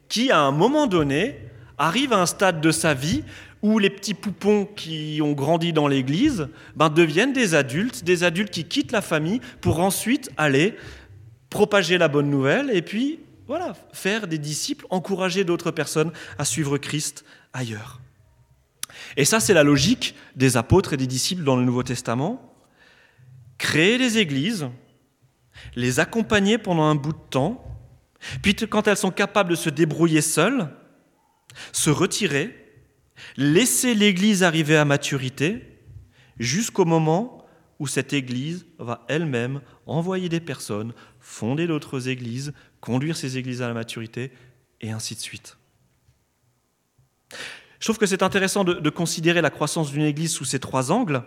qui, 0.07 0.31
à 0.31 0.39
un 0.39 0.51
moment 0.51 0.87
donné, 0.87 1.37
arrive 1.77 2.11
à 2.11 2.19
un 2.19 2.25
stade 2.25 2.59
de 2.59 2.71
sa 2.71 2.95
vie 2.95 3.23
où 3.61 3.79
les 3.79 3.89
petits 3.89 4.13
poupons 4.13 4.65
qui 4.65 5.19
ont 5.21 5.33
grandi 5.33 5.73
dans 5.73 5.87
l'Église 5.87 6.47
ben, 6.75 6.89
deviennent 6.89 7.33
des 7.33 7.55
adultes, 7.55 8.03
des 8.03 8.23
adultes 8.23 8.51
qui 8.51 8.65
quittent 8.65 8.91
la 8.91 9.01
famille 9.01 9.41
pour 9.61 9.79
ensuite 9.79 10.31
aller 10.37 10.75
propager 11.49 11.97
la 11.97 12.07
bonne 12.07 12.29
nouvelle 12.29 12.69
et 12.71 12.81
puis 12.81 13.19
voilà, 13.47 13.73
faire 13.93 14.27
des 14.27 14.37
disciples, 14.37 14.85
encourager 14.91 15.43
d'autres 15.43 15.71
personnes 15.71 16.11
à 16.37 16.45
suivre 16.45 16.77
Christ 16.77 17.25
ailleurs. 17.51 17.99
Et 19.17 19.25
ça, 19.25 19.39
c'est 19.39 19.55
la 19.55 19.63
logique 19.63 20.15
des 20.35 20.55
apôtres 20.55 20.93
et 20.93 20.97
des 20.97 21.07
disciples 21.07 21.43
dans 21.43 21.55
le 21.55 21.65
Nouveau 21.65 21.81
Testament. 21.81 22.55
Créer 23.57 23.97
des 23.97 24.19
églises, 24.19 24.69
les 25.75 25.99
accompagner 25.99 26.59
pendant 26.59 26.83
un 26.83 26.95
bout 26.95 27.13
de 27.13 27.29
temps, 27.31 27.65
puis 28.43 28.55
quand 28.55 28.87
elles 28.87 28.97
sont 28.97 29.11
capables 29.11 29.49
de 29.49 29.55
se 29.55 29.69
débrouiller 29.69 30.21
seules, 30.21 30.69
se 31.71 31.89
retirer, 31.89 32.68
laisser 33.39 33.95
l'Église 33.95 34.43
arriver 34.43 34.75
à 34.75 34.83
maturité, 34.83 35.63
jusqu'au 36.39 36.83
moment 36.83 37.45
où 37.79 37.87
cette 37.87 38.11
Église 38.11 38.65
va 38.77 39.05
elle-même 39.07 39.61
envoyer 39.85 40.27
des 40.27 40.41
personnes, 40.41 40.93
fonder 41.21 41.65
d'autres 41.65 42.09
églises, 42.09 42.53
conduire 42.81 43.15
ces 43.15 43.37
églises 43.37 43.61
à 43.61 43.69
la 43.69 43.73
maturité, 43.73 44.31
et 44.81 44.91
ainsi 44.91 45.15
de 45.15 45.21
suite. 45.21 45.57
Je 47.31 47.85
trouve 47.85 47.97
que 47.97 48.05
c'est 48.05 48.23
intéressant 48.23 48.65
de, 48.65 48.89
considérer 48.89 49.41
la 49.41 49.49
croissance 49.49 49.91
d'une 49.91 50.03
Église 50.03 50.33
sous 50.33 50.43
ces 50.43 50.59
trois 50.59 50.91
angles. 50.91 51.23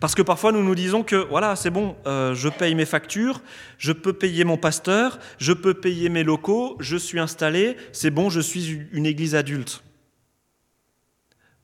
Parce 0.00 0.14
que 0.14 0.22
parfois 0.22 0.52
nous 0.52 0.62
nous 0.62 0.74
disons 0.74 1.02
que 1.02 1.16
voilà, 1.16 1.54
c'est 1.54 1.70
bon, 1.70 1.96
euh, 2.06 2.34
je 2.34 2.48
paye 2.48 2.74
mes 2.74 2.86
factures, 2.86 3.42
je 3.76 3.92
peux 3.92 4.14
payer 4.14 4.44
mon 4.44 4.56
pasteur, 4.56 5.18
je 5.38 5.52
peux 5.52 5.74
payer 5.74 6.08
mes 6.08 6.24
locaux, 6.24 6.76
je 6.80 6.96
suis 6.96 7.20
installé, 7.20 7.76
c'est 7.92 8.10
bon, 8.10 8.30
je 8.30 8.40
suis 8.40 8.86
une 8.92 9.04
église 9.04 9.34
adulte. 9.34 9.82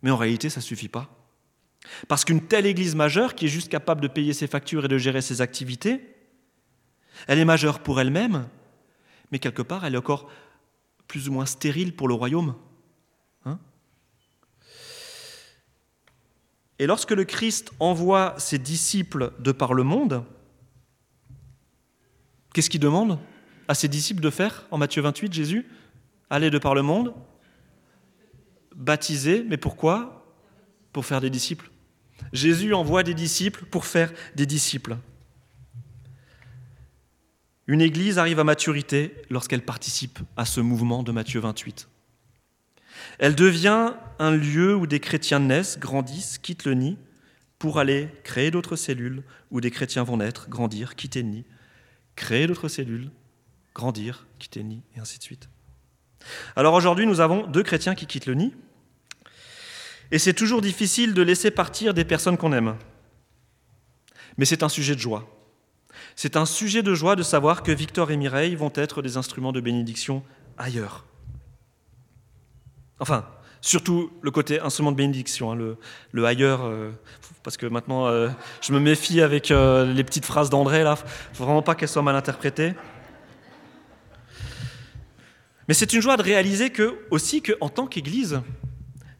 Mais 0.04 0.10
en 0.10 0.18
réalité, 0.18 0.50
ça 0.50 0.60
ne 0.60 0.64
suffit 0.64 0.88
pas. 0.88 1.08
Parce 2.08 2.26
qu'une 2.26 2.42
telle 2.42 2.66
église 2.66 2.94
majeure, 2.94 3.34
qui 3.34 3.46
est 3.46 3.48
juste 3.48 3.70
capable 3.70 4.02
de 4.02 4.08
payer 4.08 4.34
ses 4.34 4.46
factures 4.46 4.84
et 4.84 4.88
de 4.88 4.98
gérer 4.98 5.22
ses 5.22 5.40
activités, 5.40 6.14
elle 7.26 7.38
est 7.38 7.44
majeure 7.46 7.78
pour 7.78 7.98
elle-même, 7.98 8.46
mais 9.32 9.38
quelque 9.38 9.62
part, 9.62 9.86
elle 9.86 9.94
est 9.94 9.98
encore 9.98 10.30
plus 11.08 11.30
ou 11.30 11.32
moins 11.32 11.46
stérile 11.46 11.96
pour 11.96 12.06
le 12.06 12.12
royaume. 12.12 12.54
Hein? 13.46 13.58
Et 16.78 16.86
lorsque 16.86 17.12
le 17.12 17.24
Christ 17.24 17.72
envoie 17.80 18.34
ses 18.36 18.58
disciples 18.58 19.32
de 19.38 19.52
par 19.52 19.72
le 19.72 19.84
monde, 19.84 20.22
qu'est-ce 22.52 22.68
qu'il 22.68 22.80
demande 22.80 23.18
à 23.68 23.74
ses 23.74 23.88
disciples 23.88 24.20
de 24.20 24.30
faire 24.30 24.66
en 24.70 24.76
Matthieu 24.76 25.00
28, 25.00 25.32
Jésus? 25.32 25.66
Aller 26.28 26.50
de 26.50 26.58
par 26.58 26.74
le 26.74 26.82
monde, 26.82 27.14
baptiser, 28.76 29.44
mais 29.48 29.56
pourquoi? 29.56 30.26
Pour 30.92 31.06
faire 31.06 31.20
des 31.20 31.30
disciples. 31.30 31.70
Jésus 32.32 32.74
envoie 32.74 33.02
des 33.02 33.14
disciples 33.14 33.64
pour 33.66 33.86
faire 33.86 34.12
des 34.34 34.46
disciples. 34.46 34.96
Une 37.66 37.80
église 37.80 38.18
arrive 38.18 38.40
à 38.40 38.44
maturité 38.44 39.14
lorsqu'elle 39.30 39.64
participe 39.64 40.18
à 40.36 40.44
ce 40.44 40.60
mouvement 40.60 41.02
de 41.02 41.12
Matthieu 41.12 41.40
28. 41.40 41.88
Elle 43.18 43.34
devient 43.34 43.94
un 44.18 44.30
lieu 44.32 44.76
où 44.76 44.86
des 44.86 45.00
chrétiens 45.00 45.40
naissent, 45.40 45.78
grandissent, 45.78 46.38
quittent 46.38 46.66
le 46.66 46.74
nid 46.74 46.98
pour 47.58 47.78
aller 47.78 48.08
créer 48.22 48.50
d'autres 48.50 48.76
cellules 48.76 49.22
où 49.50 49.60
des 49.60 49.70
chrétiens 49.70 50.02
vont 50.02 50.18
naître, 50.18 50.48
grandir, 50.48 50.94
quitter 50.94 51.22
le 51.22 51.28
nid, 51.28 51.44
créer 52.16 52.46
d'autres 52.46 52.68
cellules, 52.68 53.10
grandir, 53.74 54.26
quitter 54.38 54.60
le 54.60 54.66
nid, 54.66 54.82
et 54.94 55.00
ainsi 55.00 55.18
de 55.18 55.24
suite. 55.24 55.48
Alors 56.56 56.74
aujourd'hui, 56.74 57.06
nous 57.06 57.20
avons 57.20 57.46
deux 57.46 57.62
chrétiens 57.62 57.94
qui 57.94 58.06
quittent 58.06 58.26
le 58.26 58.34
nid, 58.34 58.54
et 60.14 60.18
c'est 60.20 60.32
toujours 60.32 60.62
difficile 60.62 61.12
de 61.12 61.22
laisser 61.22 61.50
partir 61.50 61.92
des 61.92 62.04
personnes 62.04 62.36
qu'on 62.36 62.52
aime. 62.52 62.76
Mais 64.38 64.44
c'est 64.44 64.62
un 64.62 64.68
sujet 64.68 64.94
de 64.94 65.00
joie. 65.00 65.28
C'est 66.14 66.36
un 66.36 66.46
sujet 66.46 66.84
de 66.84 66.94
joie 66.94 67.16
de 67.16 67.24
savoir 67.24 67.64
que 67.64 67.72
Victor 67.72 68.12
et 68.12 68.16
Mireille 68.16 68.54
vont 68.54 68.70
être 68.76 69.02
des 69.02 69.16
instruments 69.16 69.50
de 69.50 69.60
bénédiction 69.60 70.22
ailleurs. 70.56 71.04
Enfin, 73.00 73.26
surtout 73.60 74.12
le 74.22 74.30
côté 74.30 74.60
instrument 74.60 74.92
de 74.92 74.96
bénédiction, 74.96 75.50
hein, 75.50 75.74
le, 76.12 76.24
ailleurs, 76.24 76.60
euh, 76.62 76.92
parce 77.42 77.56
que 77.56 77.66
maintenant 77.66 78.06
euh, 78.06 78.28
je 78.60 78.72
me 78.72 78.78
méfie 78.78 79.20
avec 79.20 79.50
euh, 79.50 79.84
les 79.84 80.04
petites 80.04 80.26
phrases 80.26 80.48
d'André, 80.48 80.84
là, 80.84 80.94
faut 80.94 81.42
vraiment 81.42 81.62
pas 81.62 81.74
qu'elles 81.74 81.88
soient 81.88 82.02
mal 82.02 82.14
interprétées. 82.14 82.74
Mais 85.66 85.74
c'est 85.74 85.92
une 85.92 86.00
joie 86.00 86.16
de 86.16 86.22
réaliser 86.22 86.70
que, 86.70 87.00
aussi 87.10 87.42
qu'en 87.42 87.68
tant 87.68 87.88
qu'Église, 87.88 88.40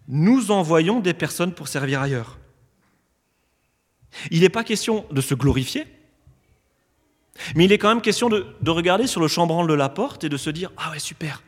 nous 0.08 0.50
envoyons 0.50 1.00
des 1.00 1.14
personnes 1.14 1.54
pour 1.54 1.68
servir 1.68 2.00
ailleurs. 2.00 2.38
Il 4.30 4.40
n'est 4.40 4.48
pas 4.48 4.64
question 4.64 5.06
de 5.10 5.20
se 5.20 5.34
glorifier, 5.34 5.86
mais 7.54 7.64
il 7.64 7.72
est 7.72 7.78
quand 7.78 7.88
même 7.88 8.02
question 8.02 8.28
de, 8.28 8.70
regarder 8.70 9.06
sur 9.06 9.20
le 9.20 9.28
chambranle 9.28 9.66
de 9.66 9.74
la 9.74 9.88
porte 9.88 10.24
et 10.24 10.28
de 10.28 10.36
se 10.36 10.50
dire 10.50 10.70
Ah 10.76 10.90
ouais, 10.90 10.98
super, 10.98 11.42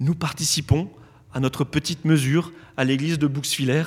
nous 0.00 0.14
participons 0.14 0.90
à 1.34 1.40
notre 1.40 1.64
petite 1.64 2.04
mesure 2.04 2.52
à 2.76 2.84
l'église 2.84 3.18
de 3.18 3.26
Bouxwiller 3.26 3.84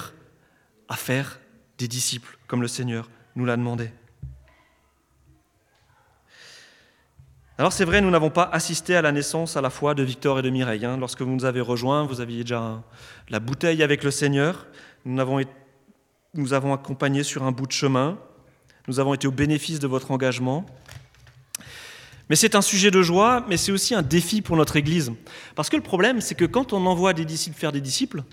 à 0.88 0.96
faire 0.96 1.40
des 1.78 1.88
disciples, 1.88 2.38
comme 2.48 2.62
le 2.62 2.68
Seigneur 2.68 3.10
nous 3.36 3.46
l'a 3.46 3.58
demandé. 3.58 3.90
Alors 7.58 7.72
c'est 7.72 7.86
vrai, 7.86 8.02
nous 8.02 8.10
n'avons 8.10 8.32
pas 8.32 8.50
assisté 8.52 8.98
à 8.98 9.02
la 9.02 9.14
naissance 9.14 9.56
à 9.56 9.62
la 9.62 9.70
fois 9.70 9.94
de 9.94 10.04
Victor 10.04 10.40
et 10.40 10.42
de 10.42 10.50
Mireille. 10.50 10.86
Hein. 10.86 10.98
Lorsque 10.98 11.22
vous 11.22 11.32
nous 11.32 11.46
avez 11.46 11.62
rejoints, 11.62 12.04
vous 12.04 12.20
aviez 12.20 12.44
déjà 12.44 12.84
la 13.30 13.40
bouteille 13.40 13.82
avec 13.82 14.04
le 14.04 14.12
Seigneur. 14.12 14.68
Nous 15.06 15.22
avons, 15.22 15.42
nous 16.34 16.52
avons 16.52 16.74
accompagné 16.74 17.24
sur 17.24 17.44
un 17.44 17.54
bout 17.54 17.66
de 17.66 17.72
chemin. 17.72 18.18
Nous 18.90 19.00
avons 19.00 19.14
été 19.14 19.26
au 19.26 19.32
bénéfice 19.32 19.80
de 19.80 19.88
votre 19.88 20.12
engagement. 20.12 20.66
Mais 22.30 22.36
c'est 22.36 22.56
un 22.56 22.62
sujet 22.62 22.92
de 22.92 23.02
joie, 23.02 23.46
mais 23.48 23.56
c'est 23.56 23.72
aussi 23.72 23.96
un 23.96 24.02
défi 24.02 24.42
pour 24.42 24.58
notre 24.58 24.76
Église. 24.76 25.14
Parce 25.56 25.70
que 25.70 25.78
le 25.78 25.84
problème, 25.84 26.20
c'est 26.20 26.36
que 26.36 26.44
quand 26.44 26.74
on 26.74 26.86
envoie 26.86 27.14
des 27.14 27.24
disciples 27.24 27.58
faire 27.58 27.72
des 27.72 27.80
disciples, 27.80 28.24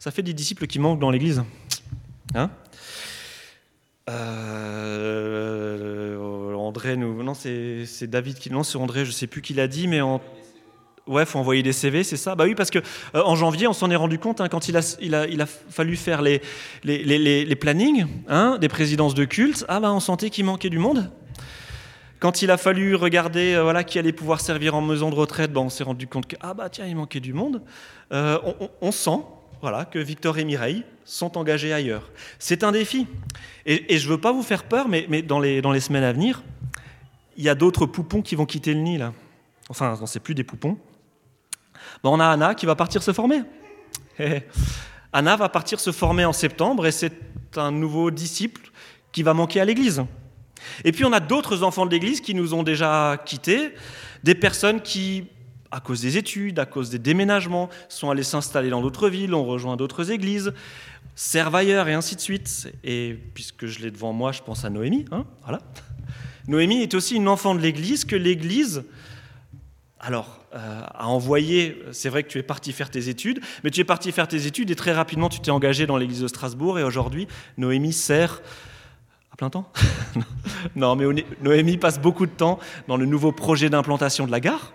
ça 0.00 0.10
fait 0.10 0.22
des 0.22 0.32
disciples 0.32 0.66
qui 0.66 0.80
manquent 0.80 0.98
dans 0.98 1.12
l'Église. 1.12 1.44
Hein? 2.34 2.50
Euh, 4.10 6.16
André, 6.64 6.96
nous, 6.96 7.22
non, 7.22 7.34
c'est 7.34 8.06
David 8.06 8.38
qui, 8.38 8.50
non, 8.50 8.62
c'est 8.62 8.78
André, 8.78 9.04
je 9.04 9.10
sais 9.10 9.26
plus 9.26 9.42
qui 9.42 9.54
l'a 9.54 9.68
dit, 9.68 9.88
mais 9.88 10.00
en, 10.00 10.20
ouais, 11.06 11.24
faut 11.24 11.38
envoyer 11.38 11.62
des 11.62 11.72
CV, 11.72 12.04
c'est 12.04 12.16
ça? 12.16 12.34
Bah 12.34 12.44
oui, 12.44 12.54
parce 12.54 12.70
que 12.70 12.78
euh, 13.14 13.22
en 13.24 13.36
janvier, 13.36 13.66
on 13.66 13.72
s'en 13.72 13.90
est 13.90 13.96
rendu 13.96 14.18
compte 14.18 14.40
hein, 14.40 14.48
quand 14.48 14.68
il 14.68 14.76
a, 14.76 15.46
fallu 15.46 15.96
faire 15.96 16.22
les, 16.22 16.40
plannings 17.56 18.06
hein, 18.28 18.58
des 18.60 18.68
présidences 18.68 19.14
de 19.14 19.24
culte. 19.24 19.64
Ah 19.68 19.80
bah, 19.80 19.92
on 19.92 20.00
sentait 20.00 20.30
qu'il 20.30 20.44
manquait 20.44 20.70
du 20.70 20.78
monde. 20.78 21.10
Quand 22.20 22.40
il 22.42 22.50
a 22.50 22.56
fallu 22.56 22.94
regarder 22.94 23.54
euh, 23.54 23.62
voilà, 23.62 23.84
qui 23.84 23.98
allait 23.98 24.12
pouvoir 24.12 24.40
servir 24.40 24.74
en 24.74 24.80
maison 24.80 25.10
de 25.10 25.14
retraite, 25.14 25.52
ben, 25.52 25.60
on 25.60 25.68
s'est 25.68 25.84
rendu 25.84 26.06
compte 26.06 26.26
que 26.26 26.36
ah 26.40 26.54
bah 26.54 26.68
tiens, 26.70 26.86
il 26.86 26.96
manquait 26.96 27.20
du 27.20 27.34
monde. 27.34 27.62
Euh, 28.12 28.38
on, 28.80 28.92
sent 28.92 29.20
voilà, 29.60 29.84
que 29.84 29.98
Victor 29.98 30.38
et 30.38 30.44
Mireille 30.44 30.84
sont 31.04 31.36
engagés 31.36 31.72
ailleurs. 31.72 32.10
C'est 32.38 32.64
un 32.64 32.72
défi. 32.72 33.06
Et, 33.66 33.98
je 33.98 34.06
ne 34.06 34.12
veux 34.14 34.20
pas 34.20 34.32
vous 34.32 34.42
faire 34.42 34.64
peur, 34.64 34.88
mais, 34.88 35.22
dans 35.22 35.40
les 35.40 35.80
semaines 35.80 36.04
à 36.04 36.12
venir, 36.12 36.42
il 37.36 37.44
y 37.44 37.48
a 37.48 37.54
d'autres 37.54 37.86
poupons 37.86 38.22
qui 38.22 38.34
vont 38.34 38.46
quitter 38.46 38.74
le 38.74 38.80
nid. 38.80 38.98
Là. 38.98 39.12
Enfin, 39.68 39.98
ce 40.04 40.18
n'est 40.18 40.22
plus 40.22 40.34
des 40.34 40.44
poupons. 40.44 40.78
Ben, 42.02 42.10
on 42.10 42.20
a 42.20 42.26
Anna 42.26 42.54
qui 42.54 42.66
va 42.66 42.74
partir 42.74 43.02
se 43.02 43.12
former. 43.12 43.42
Anna 45.12 45.36
va 45.36 45.48
partir 45.48 45.80
se 45.80 45.92
former 45.92 46.24
en 46.24 46.32
septembre 46.32 46.86
et 46.86 46.92
c'est 46.92 47.12
un 47.56 47.70
nouveau 47.70 48.10
disciple 48.10 48.70
qui 49.12 49.22
va 49.22 49.34
manquer 49.34 49.60
à 49.60 49.64
l'église. 49.64 50.04
Et 50.84 50.92
puis 50.92 51.04
on 51.04 51.12
a 51.12 51.20
d'autres 51.20 51.62
enfants 51.62 51.86
de 51.86 51.90
l'Église 51.90 52.20
qui 52.20 52.34
nous 52.34 52.54
ont 52.54 52.62
déjà 52.62 53.20
quittés, 53.24 53.74
des 54.22 54.34
personnes 54.34 54.80
qui, 54.80 55.26
à 55.70 55.80
cause 55.80 56.00
des 56.00 56.16
études, 56.16 56.58
à 56.58 56.66
cause 56.66 56.90
des 56.90 56.98
déménagements, 56.98 57.68
sont 57.88 58.10
allées 58.10 58.22
s'installer 58.22 58.70
dans 58.70 58.80
d'autres 58.80 59.08
villes, 59.08 59.34
ont 59.34 59.44
rejoint 59.44 59.76
d'autres 59.76 60.10
églises, 60.10 60.52
servent 61.14 61.56
ailleurs 61.56 61.88
et 61.88 61.94
ainsi 61.94 62.16
de 62.16 62.20
suite. 62.20 62.72
Et 62.82 63.18
puisque 63.34 63.66
je 63.66 63.80
l'ai 63.80 63.90
devant 63.90 64.12
moi, 64.12 64.32
je 64.32 64.42
pense 64.42 64.64
à 64.64 64.70
Noémie. 64.70 65.04
Hein, 65.12 65.26
voilà. 65.42 65.60
Noémie 66.48 66.82
est 66.82 66.94
aussi 66.94 67.16
une 67.16 67.28
enfant 67.28 67.54
de 67.54 67.60
l'Église 67.60 68.04
que 68.04 68.16
l'Église, 68.16 68.84
alors, 70.04 70.40
euh, 70.54 70.82
c'est 71.92 72.10
vrai 72.10 72.22
que 72.24 72.28
tu 72.28 72.38
es 72.38 72.42
parti 72.42 72.72
faire 72.72 72.90
tes 72.90 73.08
études, 73.08 73.40
mais 73.62 73.70
tu 73.70 73.80
es 73.80 73.84
parti 73.84 74.12
faire 74.12 74.28
tes 74.28 74.46
études 74.46 74.70
et 74.70 74.76
très 74.76 74.92
rapidement 74.92 75.30
tu 75.30 75.40
t'es 75.40 75.50
engagé 75.50 75.86
dans 75.86 75.96
l'Église 75.96 76.20
de 76.20 76.28
Strasbourg 76.28 76.78
et 76.78 76.82
aujourd'hui, 76.82 77.26
Noémie 77.56 77.94
sert 77.94 78.42
à 79.32 79.36
plein 79.36 79.50
temps? 79.50 79.72
Non, 80.76 80.94
mais 80.94 81.24
Noémie 81.42 81.78
passe 81.78 81.98
beaucoup 81.98 82.26
de 82.26 82.30
temps 82.30 82.58
dans 82.86 82.96
le 82.96 83.06
nouveau 83.06 83.32
projet 83.32 83.70
d'implantation 83.70 84.26
de 84.26 84.30
la 84.30 84.40
gare. 84.40 84.72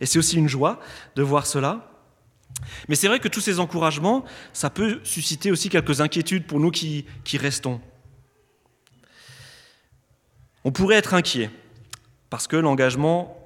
Et 0.00 0.06
c'est 0.06 0.18
aussi 0.18 0.36
une 0.36 0.48
joie 0.48 0.80
de 1.16 1.22
voir 1.22 1.46
cela. 1.46 1.90
Mais 2.88 2.94
c'est 2.94 3.08
vrai 3.08 3.18
que 3.18 3.28
tous 3.28 3.40
ces 3.40 3.60
encouragements, 3.60 4.24
ça 4.52 4.70
peut 4.70 5.00
susciter 5.02 5.50
aussi 5.50 5.68
quelques 5.68 6.00
inquiétudes 6.00 6.46
pour 6.46 6.60
nous 6.60 6.70
qui, 6.70 7.04
qui 7.24 7.36
restons. 7.36 7.80
On 10.64 10.72
pourrait 10.72 10.96
être 10.96 11.14
inquiet 11.14 11.50
parce 12.30 12.46
que 12.46 12.56
l'engagement 12.56 13.36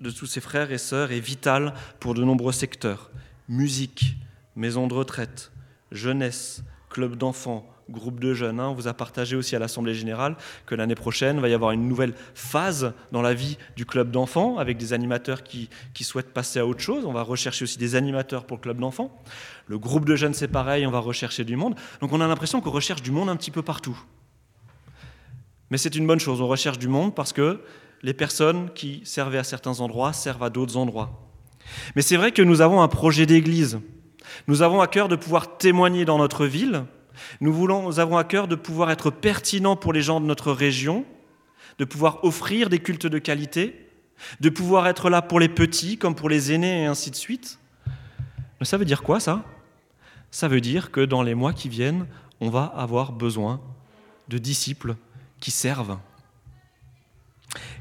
de 0.00 0.10
tous 0.10 0.26
ces 0.26 0.40
frères 0.40 0.72
et 0.72 0.78
sœurs 0.78 1.12
est 1.12 1.20
vital 1.20 1.74
pour 1.98 2.14
de 2.14 2.22
nombreux 2.22 2.52
secteurs. 2.52 3.10
Musique, 3.48 4.16
maison 4.56 4.86
de 4.86 4.94
retraite, 4.94 5.52
jeunesse, 5.90 6.62
club 6.88 7.16
d'enfants, 7.16 7.66
groupe 7.88 8.20
de 8.20 8.34
jeunes. 8.34 8.60
Hein. 8.60 8.68
On 8.68 8.74
vous 8.74 8.88
a 8.88 8.94
partagé 8.94 9.36
aussi 9.36 9.56
à 9.56 9.58
l'Assemblée 9.58 9.94
générale 9.94 10.36
que 10.66 10.74
l'année 10.74 10.94
prochaine, 10.94 11.36
il 11.36 11.42
va 11.42 11.48
y 11.48 11.54
avoir 11.54 11.72
une 11.72 11.88
nouvelle 11.88 12.14
phase 12.34 12.92
dans 13.10 13.22
la 13.22 13.34
vie 13.34 13.58
du 13.76 13.84
club 13.84 14.10
d'enfants 14.10 14.58
avec 14.58 14.76
des 14.76 14.92
animateurs 14.92 15.42
qui, 15.42 15.68
qui, 15.94 16.04
souhaitent 16.04 16.32
passer 16.32 16.58
à 16.58 16.66
autre 16.66 16.80
chose. 16.80 17.04
On 17.04 17.12
va 17.12 17.22
rechercher 17.22 17.64
aussi 17.64 17.78
des 17.78 17.96
animateurs 17.96 18.44
pour 18.44 18.58
le 18.58 18.62
club 18.62 18.78
d'enfants. 18.78 19.10
Le 19.66 19.78
groupe 19.78 20.04
de 20.04 20.14
jeunes, 20.14 20.34
c'est 20.34 20.48
pareil, 20.48 20.86
on 20.86 20.90
va 20.90 21.00
rechercher 21.00 21.44
du 21.44 21.56
monde. 21.56 21.74
Donc 22.00 22.12
on 22.12 22.20
a 22.20 22.28
l'impression 22.28 22.60
qu'on 22.60 22.70
recherche 22.70 23.02
du 23.02 23.10
monde 23.10 23.28
un 23.28 23.36
petit 23.36 23.50
peu 23.50 23.62
partout. 23.62 23.98
Mais 25.70 25.78
c'est 25.78 25.94
une 25.94 26.06
bonne 26.06 26.20
chose, 26.20 26.40
on 26.40 26.48
recherche 26.48 26.78
du 26.78 26.88
monde 26.88 27.14
parce 27.14 27.32
que 27.32 27.60
les 28.02 28.14
personnes 28.14 28.70
qui 28.74 29.02
servaient 29.04 29.38
à 29.38 29.44
certains 29.44 29.80
endroits 29.80 30.12
servent 30.12 30.42
à 30.42 30.50
d'autres 30.50 30.76
endroits. 30.76 31.28
Mais 31.94 32.02
c'est 32.02 32.16
vrai 32.16 32.32
que 32.32 32.42
nous 32.42 32.60
avons 32.60 32.82
un 32.82 32.88
projet 32.88 33.26
d'église. 33.26 33.80
Nous 34.48 34.62
avons 34.62 34.80
à 34.80 34.86
cœur 34.86 35.08
de 35.08 35.16
pouvoir 35.16 35.58
témoigner 35.58 36.04
dans 36.04 36.18
notre 36.18 36.46
ville, 36.46 36.84
nous, 37.40 38.00
avons 38.00 38.16
à 38.16 38.24
cœur 38.24 38.48
de 38.48 38.54
pouvoir 38.54 38.90
être 38.90 39.10
pertinents 39.10 39.76
pour 39.76 39.92
les 39.92 40.02
gens 40.02 40.20
de 40.20 40.26
notre 40.26 40.52
région, 40.52 41.04
de 41.78 41.84
pouvoir 41.84 42.24
offrir 42.24 42.68
des 42.68 42.78
cultes 42.78 43.06
de 43.06 43.18
qualité, 43.18 43.88
de 44.40 44.50
pouvoir 44.50 44.86
être 44.86 45.08
là 45.10 45.22
pour 45.22 45.40
les 45.40 45.48
petits 45.48 45.96
comme 45.96 46.14
pour 46.14 46.28
les 46.28 46.52
aînés 46.52 46.82
et 46.82 46.86
ainsi 46.86 47.10
de 47.10 47.16
suite. 47.16 47.58
Mais 48.58 48.66
ça 48.66 48.76
veut 48.76 48.84
dire 48.84 49.02
quoi 49.02 49.20
ça? 49.20 49.44
Ça 50.30 50.48
veut 50.48 50.60
dire 50.60 50.90
que 50.90 51.00
dans 51.00 51.22
les 51.22 51.34
mois 51.34 51.52
qui 51.52 51.68
viennent, 51.68 52.06
on 52.40 52.50
va 52.50 52.64
avoir 52.64 53.12
besoin 53.12 53.60
de 54.28 54.38
disciples 54.38 54.94
qui 55.40 55.50
servent. 55.50 55.98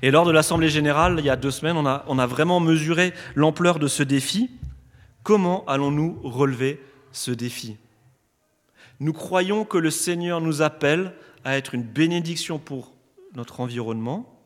Et 0.02 0.12
lors 0.12 0.26
de 0.26 0.32
l'Assemblée 0.32 0.70
générale, 0.70 1.16
il 1.20 1.26
y 1.26 1.30
a 1.30 1.36
deux 1.36 1.52
semaines, 1.52 1.78
on 1.78 2.20
a, 2.20 2.26
vraiment 2.26 2.60
mesuré 2.60 3.14
l'ampleur 3.36 3.80
de 3.80 3.88
ce 3.88 4.02
défi. 4.02 4.50
Comment 5.24 5.66
allons-nous 5.66 6.20
relever 6.24 6.82
ce 7.12 7.32
défi? 7.32 7.78
Nous 9.00 9.14
croyons 9.14 9.66
que 9.66 9.78
le 9.78 9.92
Seigneur 9.92 10.42
nous 10.42 10.62
appelle 10.62 11.14
à 11.44 11.58
être 11.58 11.76
une 11.76 11.84
bénédiction 11.84 12.60
pour 12.60 12.94
notre 13.36 13.60
environnement. 13.60 14.42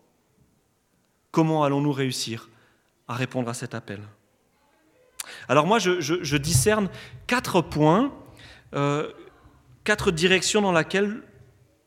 Comment 1.31 1.63
allons-nous 1.63 1.93
réussir 1.93 2.49
à 3.07 3.15
répondre 3.15 3.49
à 3.49 3.53
cet 3.53 3.73
appel? 3.73 4.01
Alors 5.47 5.65
moi, 5.65 5.79
je, 5.79 6.37
discerne 6.37 6.89
quatre 7.27 7.61
points, 7.61 8.11
euh, 8.73 9.11
quatre 9.83 10.11
directions 10.11 10.61
dans 10.61 10.73
lesquelles 10.73 11.21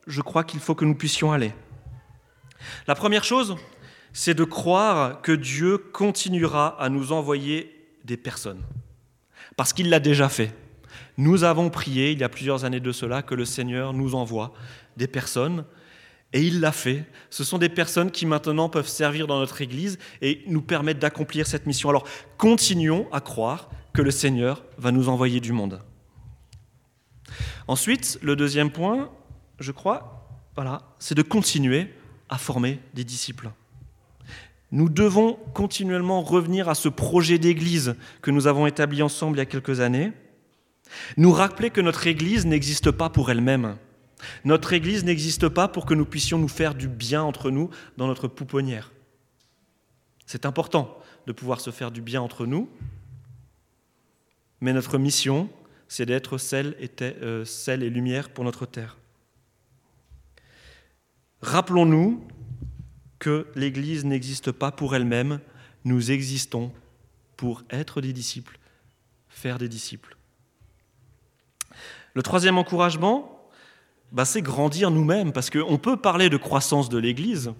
je 0.06 0.20
crois 0.20 0.44
qu'il 0.44 0.60
faut 0.60 0.74
que 0.74 0.84
nous 0.84 0.94
puissions 0.94 1.32
aller. 1.32 1.52
La 2.86 2.94
première 2.94 3.24
chose, 3.24 3.56
c'est 4.12 4.34
de 4.34 4.44
croire 4.44 5.20
que 5.20 5.32
Dieu 5.32 5.78
continuera 5.78 6.80
à 6.80 6.88
nous 6.88 7.12
envoyer 7.12 7.72
des 8.04 8.16
personnes, 8.16 8.62
parce 9.56 9.72
qu'il 9.72 9.90
l'a 9.90 10.00
déjà 10.00 10.28
fait. 10.28 10.54
Nous 11.18 11.44
avons 11.44 11.70
prié, 11.70 12.12
il 12.12 12.18
y 12.18 12.24
a 12.24 12.28
plusieurs 12.28 12.64
années 12.64 12.80
de 12.80 12.92
cela, 12.92 13.22
que 13.22 13.34
le 13.34 13.44
Seigneur 13.44 13.92
nous 13.92 14.14
envoie 14.14 14.54
des 14.96 15.06
personnes, 15.06 15.64
et 16.32 16.42
il 16.42 16.60
l'a 16.60 16.72
fait. 16.72 17.04
Ce 17.30 17.44
sont 17.44 17.58
des 17.58 17.68
personnes 17.68 18.10
qui 18.10 18.26
maintenant 18.26 18.68
peuvent 18.68 18.88
servir 18.88 19.26
dans 19.26 19.38
notre 19.38 19.62
Église 19.62 19.98
et 20.20 20.42
nous 20.46 20.60
permettre 20.60 21.00
d'accomplir 21.00 21.46
cette 21.46 21.66
mission. 21.66 21.88
Alors 21.88 22.06
continuons 22.36 23.08
à 23.12 23.20
croire 23.20 23.70
que 23.94 24.02
le 24.02 24.10
Seigneur 24.10 24.64
va 24.76 24.92
nous 24.92 25.08
envoyer 25.08 25.40
du 25.40 25.52
monde. 25.52 25.80
Ensuite, 27.68 28.18
le 28.22 28.36
deuxième 28.36 28.70
point, 28.70 29.10
je 29.58 29.72
crois, 29.72 30.28
voilà, 30.54 30.82
c'est 30.98 31.14
de 31.14 31.22
continuer 31.22 31.92
à 32.28 32.38
former 32.38 32.80
des 32.94 33.04
disciples. 33.04 33.50
Nous 34.72 34.88
devons 34.88 35.34
continuellement 35.54 36.22
revenir 36.22 36.68
à 36.68 36.74
ce 36.74 36.88
projet 36.88 37.38
d'Église 37.38 37.94
que 38.20 38.30
nous 38.30 38.46
avons 38.46 38.66
établi 38.66 39.02
ensemble 39.02 39.36
il 39.36 39.40
y 39.40 39.42
a 39.42 39.46
quelques 39.46 39.80
années, 39.80 40.12
nous 41.16 41.32
rappeler 41.32 41.70
que 41.70 41.80
notre 41.80 42.06
Église 42.06 42.46
n'existe 42.46 42.90
pas 42.90 43.08
pour 43.08 43.30
elle-même. 43.30 43.76
Notre 44.44 44.72
Église 44.72 45.04
n'existe 45.04 45.48
pas 45.48 45.68
pour 45.68 45.86
que 45.86 45.94
nous 45.94 46.04
puissions 46.04 46.38
nous 46.38 46.48
faire 46.48 46.74
du 46.74 46.88
bien 46.88 47.22
entre 47.22 47.50
nous 47.50 47.70
dans 47.96 48.06
notre 48.06 48.28
pouponnière. 48.28 48.92
C'est 50.26 50.46
important 50.46 50.98
de 51.26 51.32
pouvoir 51.32 51.60
se 51.60 51.70
faire 51.70 51.90
du 51.90 52.00
bien 52.00 52.20
entre 52.20 52.46
nous, 52.46 52.68
mais 54.60 54.72
notre 54.72 54.98
mission, 54.98 55.48
c'est 55.86 56.06
d'être 56.06 56.38
sel 56.38 56.76
et, 56.80 56.90
euh, 57.02 57.44
et 57.68 57.90
lumière 57.90 58.30
pour 58.30 58.44
notre 58.44 58.66
terre. 58.66 58.96
Rappelons-nous 61.42 62.26
que 63.18 63.46
l'Église 63.54 64.04
n'existe 64.04 64.52
pas 64.52 64.70
pour 64.70 64.94
elle-même, 64.94 65.40
nous 65.84 66.10
existons 66.10 66.72
pour 67.36 67.62
être 67.70 68.00
des 68.00 68.12
disciples, 68.12 68.58
faire 69.28 69.58
des 69.58 69.68
disciples. 69.68 70.16
Le 72.14 72.22
troisième 72.22 72.58
encouragement, 72.58 73.48
bah, 74.12 74.24
c'est 74.24 74.42
grandir 74.42 74.90
nous-mêmes, 74.90 75.32
parce 75.32 75.50
qu'on 75.50 75.78
peut 75.78 75.96
parler 75.96 76.30
de 76.30 76.36
croissance 76.36 76.88
de 76.88 76.98
l'Église, 76.98 77.52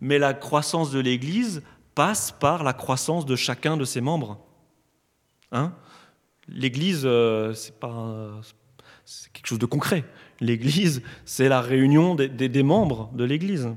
mais 0.00 0.18
la 0.18 0.34
croissance 0.34 0.90
de 0.90 1.00
l'Église 1.00 1.62
passe 1.94 2.30
par 2.30 2.62
la 2.62 2.72
croissance 2.72 3.26
de 3.26 3.34
chacun 3.34 3.76
de 3.76 3.84
ses 3.84 4.00
membres. 4.00 4.38
Hein? 5.50 5.74
L'Église, 6.46 7.02
euh, 7.04 7.52
c'est 7.54 7.78
pas 7.78 8.40
c'est 9.10 9.32
quelque 9.32 9.46
chose 9.46 9.58
de 9.58 9.64
concret. 9.64 10.04
L'Église, 10.38 11.02
c'est 11.24 11.48
la 11.48 11.62
réunion 11.62 12.14
des, 12.14 12.62
membres 12.62 13.10
de 13.14 13.24
l'Église. 13.24 13.70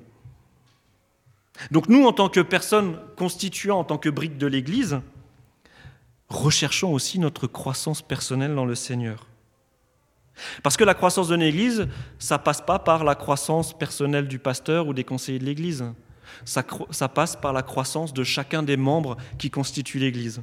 Donc 1.72 1.88
nous, 1.88 2.06
en 2.06 2.12
tant 2.12 2.28
que 2.28 2.42
personnes 2.42 3.00
constituant, 3.16 3.80
en 3.80 3.84
tant 3.86 3.98
que 3.98 4.10
briques 4.10 4.38
de 4.38 4.46
l'Église, 4.46 5.00
recherchons 6.28 6.92
aussi 6.92 7.18
notre 7.18 7.48
croissance 7.48 8.02
personnelle 8.02 8.56
dans 8.56 8.66
le 8.66 8.76
Seigneur. 8.76 9.28
Parce 10.64 10.76
que 10.76 10.84
la 10.84 10.96
croissance 10.96 11.30
de 11.30 11.36
l'Église, 11.36 11.88
ça 12.20 12.38
passe 12.38 12.62
pas 12.62 12.80
par 12.80 13.06
la 13.06 13.16
croissance 13.16 13.78
personnelle 13.78 14.28
du 14.28 14.38
pasteur 14.38 14.88
ou 14.88 14.94
des 14.94 15.06
conseillers 15.06 15.40
de 15.40 15.46
l'Église. 15.46 15.86
Ça, 16.44 16.66
ça 16.90 17.08
passe 17.08 17.38
par 17.38 17.54
la 17.54 17.62
croissance 17.62 18.14
de 18.14 18.26
chacun 18.26 18.64
des 18.64 18.78
membres 18.78 19.16
qui 19.38 19.50
constituent 19.50 20.00
l'Église. 20.00 20.42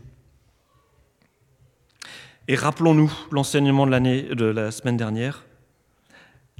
Et 2.51 2.57
rappelons-nous 2.57 3.13
l'enseignement 3.31 3.87
de, 3.87 4.33
de 4.35 4.45
la 4.47 4.71
semaine 4.71 4.97
dernière. 4.97 5.45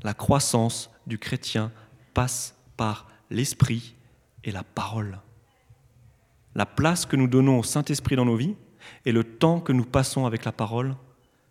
La 0.03 0.13
croissance 0.13 0.91
du 1.07 1.19
chrétien 1.19 1.73
passe 2.13 2.55
par 2.77 3.09
l'esprit 3.31 3.95
et 4.45 4.53
la 4.53 4.63
parole. 4.63 5.19
La 6.55 6.67
place 6.67 7.07
que 7.07 7.17
nous 7.17 7.27
donnons 7.27 7.59
au 7.59 7.63
Saint-Esprit 7.63 8.17
dans 8.17 8.27
nos 8.27 8.37
vies 8.37 8.55
et 9.07 9.13
le 9.13 9.25
temps 9.25 9.61
que 9.61 9.73
nous 9.73 9.85
passons 9.85 10.27
avec 10.27 10.45
la 10.45 10.53
parole, 10.53 10.95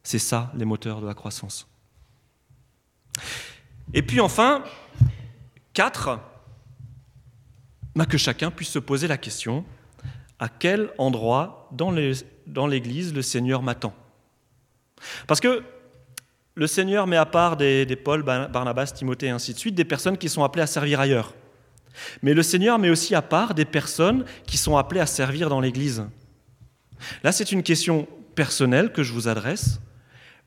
c'est 0.03 0.19
ça 0.19 0.51
les 0.55 0.65
moteurs 0.65 1.01
de 1.01 1.07
la 1.07 1.15
croissance. 1.15 1.67
Et 3.93 4.03
puis 4.03 4.19
enfin, 4.19 4.63
quatre, 5.73 6.19
que 8.07 8.17
chacun 8.17 8.51
puisse 8.51 8.69
se 8.69 8.79
poser 8.79 9.07
la 9.07 9.17
question, 9.17 9.65
à 10.37 10.47
quel 10.47 10.91
endroit 10.99 11.69
dans 11.71 12.67
l'Église 12.67 13.13
le 13.15 13.23
Seigneur 13.23 13.63
m'attend? 13.63 13.93
Parce 15.27 15.39
que 15.39 15.63
le 16.55 16.67
Seigneur 16.67 17.05
met 17.05 17.17
à 17.17 17.25
part 17.25 17.55
des, 17.55 17.85
Paul, 17.95 18.23
Barnabas, 18.23 18.87
Timothée 18.87 19.27
et 19.27 19.31
ainsi 19.31 19.53
de 19.53 19.59
suite, 19.59 19.75
des 19.75 19.85
personnes 19.85 20.17
qui 20.17 20.27
sont 20.27 20.43
appelées 20.43 20.63
à 20.63 20.67
servir 20.67 20.99
ailleurs. 20.99 21.35
Mais 22.21 22.33
le 22.33 22.43
Seigneur 22.43 22.79
met 22.79 22.89
aussi 22.89 23.15
à 23.15 23.21
part 23.21 23.53
des 23.53 23.65
personnes 23.65 24.25
qui 24.45 24.57
sont 24.57 24.77
appelées 24.77 24.99
à 24.99 25.05
servir 25.05 25.49
dans 25.49 25.59
l'Église. 25.59 26.05
Là, 27.23 27.31
c'est 27.31 27.51
une 27.51 27.63
question 27.63 28.07
personnelle 28.33 28.91
que 28.91 29.03
je 29.03 29.13
vous 29.13 29.27
adresse. 29.27 29.79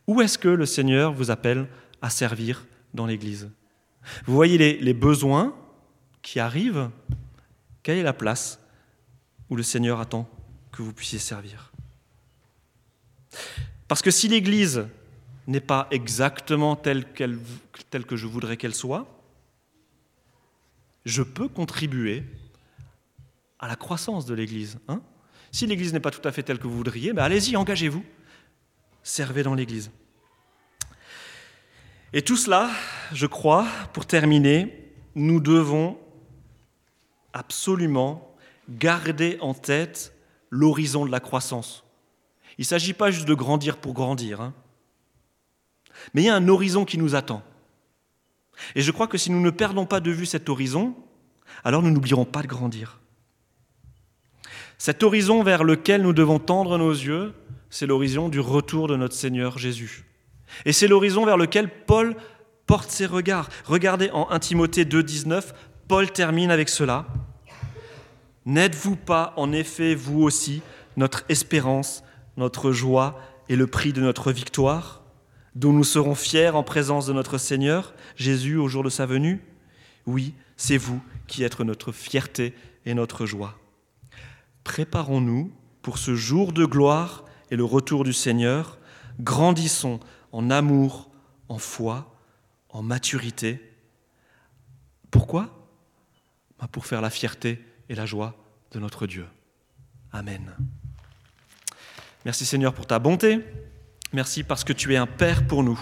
Où 0.06 0.20
est-ce 0.20 0.38
que 0.38 0.48
le 0.48 0.66
Seigneur 0.66 1.12
vous 1.12 1.30
appelle 1.30 1.68
à 2.02 2.10
servir 2.10 2.66
dans 2.92 3.06
l'Église? 3.06 3.50
Vous 4.26 4.34
voyez 4.34 4.58
les 4.80 4.94
besoins 4.94 5.54
qui 6.22 6.40
arrivent 6.40 6.90
Quelle 7.82 7.98
est 7.98 8.02
la 8.02 8.12
place 8.12 8.58
où 9.48 9.56
le 9.56 9.62
Seigneur 9.62 10.00
attend 10.00 10.28
que 10.72 10.82
vous 10.82 10.92
puissiez 10.92 11.18
servir? 11.18 11.70
Parce 13.90 14.02
que 14.02 14.12
si 14.12 14.28
l'Église 14.28 14.86
n'est 15.48 15.58
pas 15.58 15.88
exactement 15.90 16.76
telle, 16.76 17.06
que 17.12 18.14
je 18.14 18.26
voudrais 18.28 18.56
qu'elle 18.56 18.72
soit, 18.72 19.04
je 21.04 21.24
peux 21.24 21.48
contribuer 21.48 22.22
à 23.58 23.66
la 23.66 23.74
croissance 23.74 24.26
de 24.26 24.34
l'Église. 24.34 24.78
Hein. 24.86 25.02
si 25.50 25.66
l'Église 25.66 25.92
n'est 25.92 25.98
pas 25.98 26.12
tout 26.12 26.26
à 26.28 26.30
fait 26.30 26.44
telle 26.44 26.60
que 26.60 26.68
vous 26.68 26.76
voudriez, 26.76 27.12
ben 27.12 27.24
allez-y, 27.24 27.56
engagez-vous, 27.56 28.04
servez 29.02 29.42
dans 29.42 29.56
l'Église. 29.56 29.90
Et 32.12 32.22
tout 32.22 32.36
cela, 32.36 32.70
je 33.12 33.26
crois, 33.26 33.66
pour 33.92 34.06
terminer, 34.06 34.92
nous 35.16 35.40
devons 35.40 35.98
absolument 37.32 38.36
garder 38.68 39.36
en 39.40 39.52
tête 39.52 40.14
l'horizon 40.48 41.04
de 41.04 41.10
la 41.10 41.18
croissance. 41.18 41.82
Il 42.60 42.64
ne 42.64 42.66
s'agit 42.66 42.92
pas 42.92 43.10
juste 43.10 43.26
de 43.26 43.32
grandir 43.32 43.78
pour 43.78 43.94
grandir, 43.94 44.42
hein. 44.42 44.52
mais 46.12 46.20
il 46.20 46.26
y 46.26 46.28
a 46.28 46.36
un 46.36 46.46
horizon 46.46 46.84
qui 46.84 46.98
nous 46.98 47.14
attend. 47.14 47.42
Et 48.74 48.82
je 48.82 48.90
crois 48.90 49.06
que 49.06 49.16
si 49.16 49.30
nous 49.30 49.40
ne 49.40 49.48
perdons 49.48 49.86
pas 49.86 50.00
de 50.00 50.10
vue 50.10 50.26
cet 50.26 50.50
horizon, 50.50 50.94
alors 51.64 51.80
nous 51.80 51.90
n'oublierons 51.90 52.26
pas 52.26 52.42
de 52.42 52.48
grandir. 52.48 53.00
Cet 54.76 55.02
horizon 55.02 55.42
vers 55.42 55.64
lequel 55.64 56.02
nous 56.02 56.12
devons 56.12 56.38
tendre 56.38 56.76
nos 56.76 56.92
yeux, 56.92 57.32
c'est 57.70 57.86
l'horizon 57.86 58.28
du 58.28 58.40
retour 58.40 58.88
de 58.88 58.96
notre 58.96 59.14
Seigneur 59.14 59.56
Jésus. 59.56 60.04
Et 60.66 60.74
c'est 60.74 60.86
l'horizon 60.86 61.24
vers 61.24 61.38
lequel 61.38 61.70
Paul 61.86 62.14
porte 62.66 62.90
ses 62.90 63.06
regards. 63.06 63.48
Regardez 63.64 64.10
en 64.10 64.30
1 64.30 64.38
Timothée 64.38 64.84
2,19, 64.84 65.54
Paul 65.88 66.12
termine 66.12 66.50
avec 66.50 66.68
cela. 66.68 67.06
N'êtes-vous 68.44 68.96
pas 68.96 69.32
en 69.38 69.50
effet, 69.50 69.94
vous 69.94 70.20
aussi, 70.20 70.60
notre 70.98 71.24
espérance 71.30 72.04
notre 72.40 72.72
joie 72.72 73.20
et 73.48 73.56
le 73.56 73.66
prix 73.66 73.92
de 73.92 74.00
notre 74.00 74.32
victoire, 74.32 75.02
dont 75.54 75.72
nous 75.72 75.84
serons 75.84 76.14
fiers 76.14 76.50
en 76.50 76.62
présence 76.62 77.06
de 77.06 77.12
notre 77.12 77.38
Seigneur, 77.38 77.94
Jésus, 78.16 78.56
au 78.56 78.68
jour 78.68 78.82
de 78.82 78.90
sa 78.90 79.06
venue 79.06 79.40
Oui, 80.06 80.34
c'est 80.56 80.76
vous 80.76 81.00
qui 81.26 81.44
êtes 81.44 81.60
notre 81.60 81.92
fierté 81.92 82.54
et 82.84 82.94
notre 82.94 83.26
joie. 83.26 83.58
Préparons-nous 84.64 85.52
pour 85.82 85.98
ce 85.98 86.14
jour 86.14 86.52
de 86.52 86.64
gloire 86.64 87.24
et 87.50 87.56
le 87.56 87.64
retour 87.64 88.04
du 88.04 88.12
Seigneur. 88.12 88.78
Grandissons 89.20 90.00
en 90.32 90.50
amour, 90.50 91.10
en 91.48 91.58
foi, 91.58 92.14
en 92.68 92.82
maturité. 92.82 93.60
Pourquoi? 95.10 95.50
Bah, 96.58 96.68
Pour 96.70 96.86
faire 96.86 97.00
la 97.00 97.10
fierté 97.10 97.64
et 97.88 97.94
la 97.94 98.06
joie 98.06 98.36
de 98.70 98.78
notre 98.78 99.06
Dieu. 99.06 99.26
Amen. 100.12 100.54
Merci 102.24 102.44
Seigneur 102.44 102.74
pour 102.74 102.86
ta 102.86 102.98
bonté. 102.98 103.40
Merci 104.12 104.44
parce 104.44 104.62
que 104.62 104.74
tu 104.74 104.92
es 104.92 104.96
un 104.96 105.06
Père 105.06 105.46
pour 105.46 105.62
nous. 105.62 105.80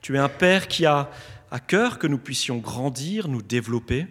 Tu 0.00 0.14
es 0.14 0.18
un 0.18 0.28
Père 0.28 0.68
qui 0.68 0.86
a 0.86 1.10
à 1.50 1.58
cœur 1.58 1.98
que 1.98 2.06
nous 2.06 2.18
puissions 2.18 2.58
grandir, 2.58 3.26
nous 3.26 3.42
développer. 3.42 4.06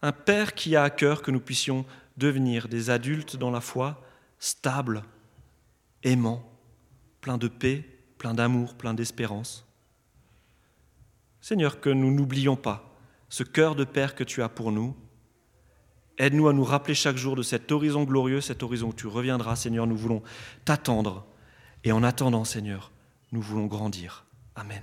Un 0.00 0.12
Père 0.12 0.54
qui 0.54 0.76
a 0.76 0.84
à 0.84 0.90
cœur 0.90 1.22
que 1.22 1.32
nous 1.32 1.40
puissions 1.40 1.84
devenir 2.16 2.68
des 2.68 2.88
adultes 2.88 3.36
dans 3.36 3.50
la 3.50 3.60
foi, 3.60 4.00
stables, 4.38 5.02
aimants, 6.04 6.48
pleins 7.20 7.38
de 7.38 7.48
paix, 7.48 7.84
pleins 8.16 8.34
d'amour, 8.34 8.74
pleins 8.74 8.94
d'espérance. 8.94 9.66
Seigneur, 11.40 11.80
que 11.80 11.90
nous 11.90 12.12
n'oublions 12.12 12.56
pas 12.56 12.96
ce 13.28 13.42
cœur 13.42 13.74
de 13.74 13.84
Père 13.84 14.14
que 14.14 14.24
tu 14.24 14.40
as 14.40 14.48
pour 14.48 14.70
nous. 14.70 14.96
Aide-nous 16.18 16.48
à 16.48 16.52
nous 16.52 16.64
rappeler 16.64 16.94
chaque 16.94 17.16
jour 17.16 17.36
de 17.36 17.42
cet 17.42 17.70
horizon 17.70 18.04
glorieux, 18.04 18.40
cet 18.40 18.62
horizon 18.62 18.88
où 18.88 18.92
tu 18.92 19.06
reviendras, 19.06 19.56
Seigneur. 19.56 19.86
Nous 19.86 19.96
voulons 19.96 20.22
t'attendre. 20.64 21.26
Et 21.84 21.92
en 21.92 22.02
attendant, 22.02 22.44
Seigneur, 22.44 22.90
nous 23.30 23.40
voulons 23.40 23.66
grandir. 23.66 24.26
Amen. 24.56 24.82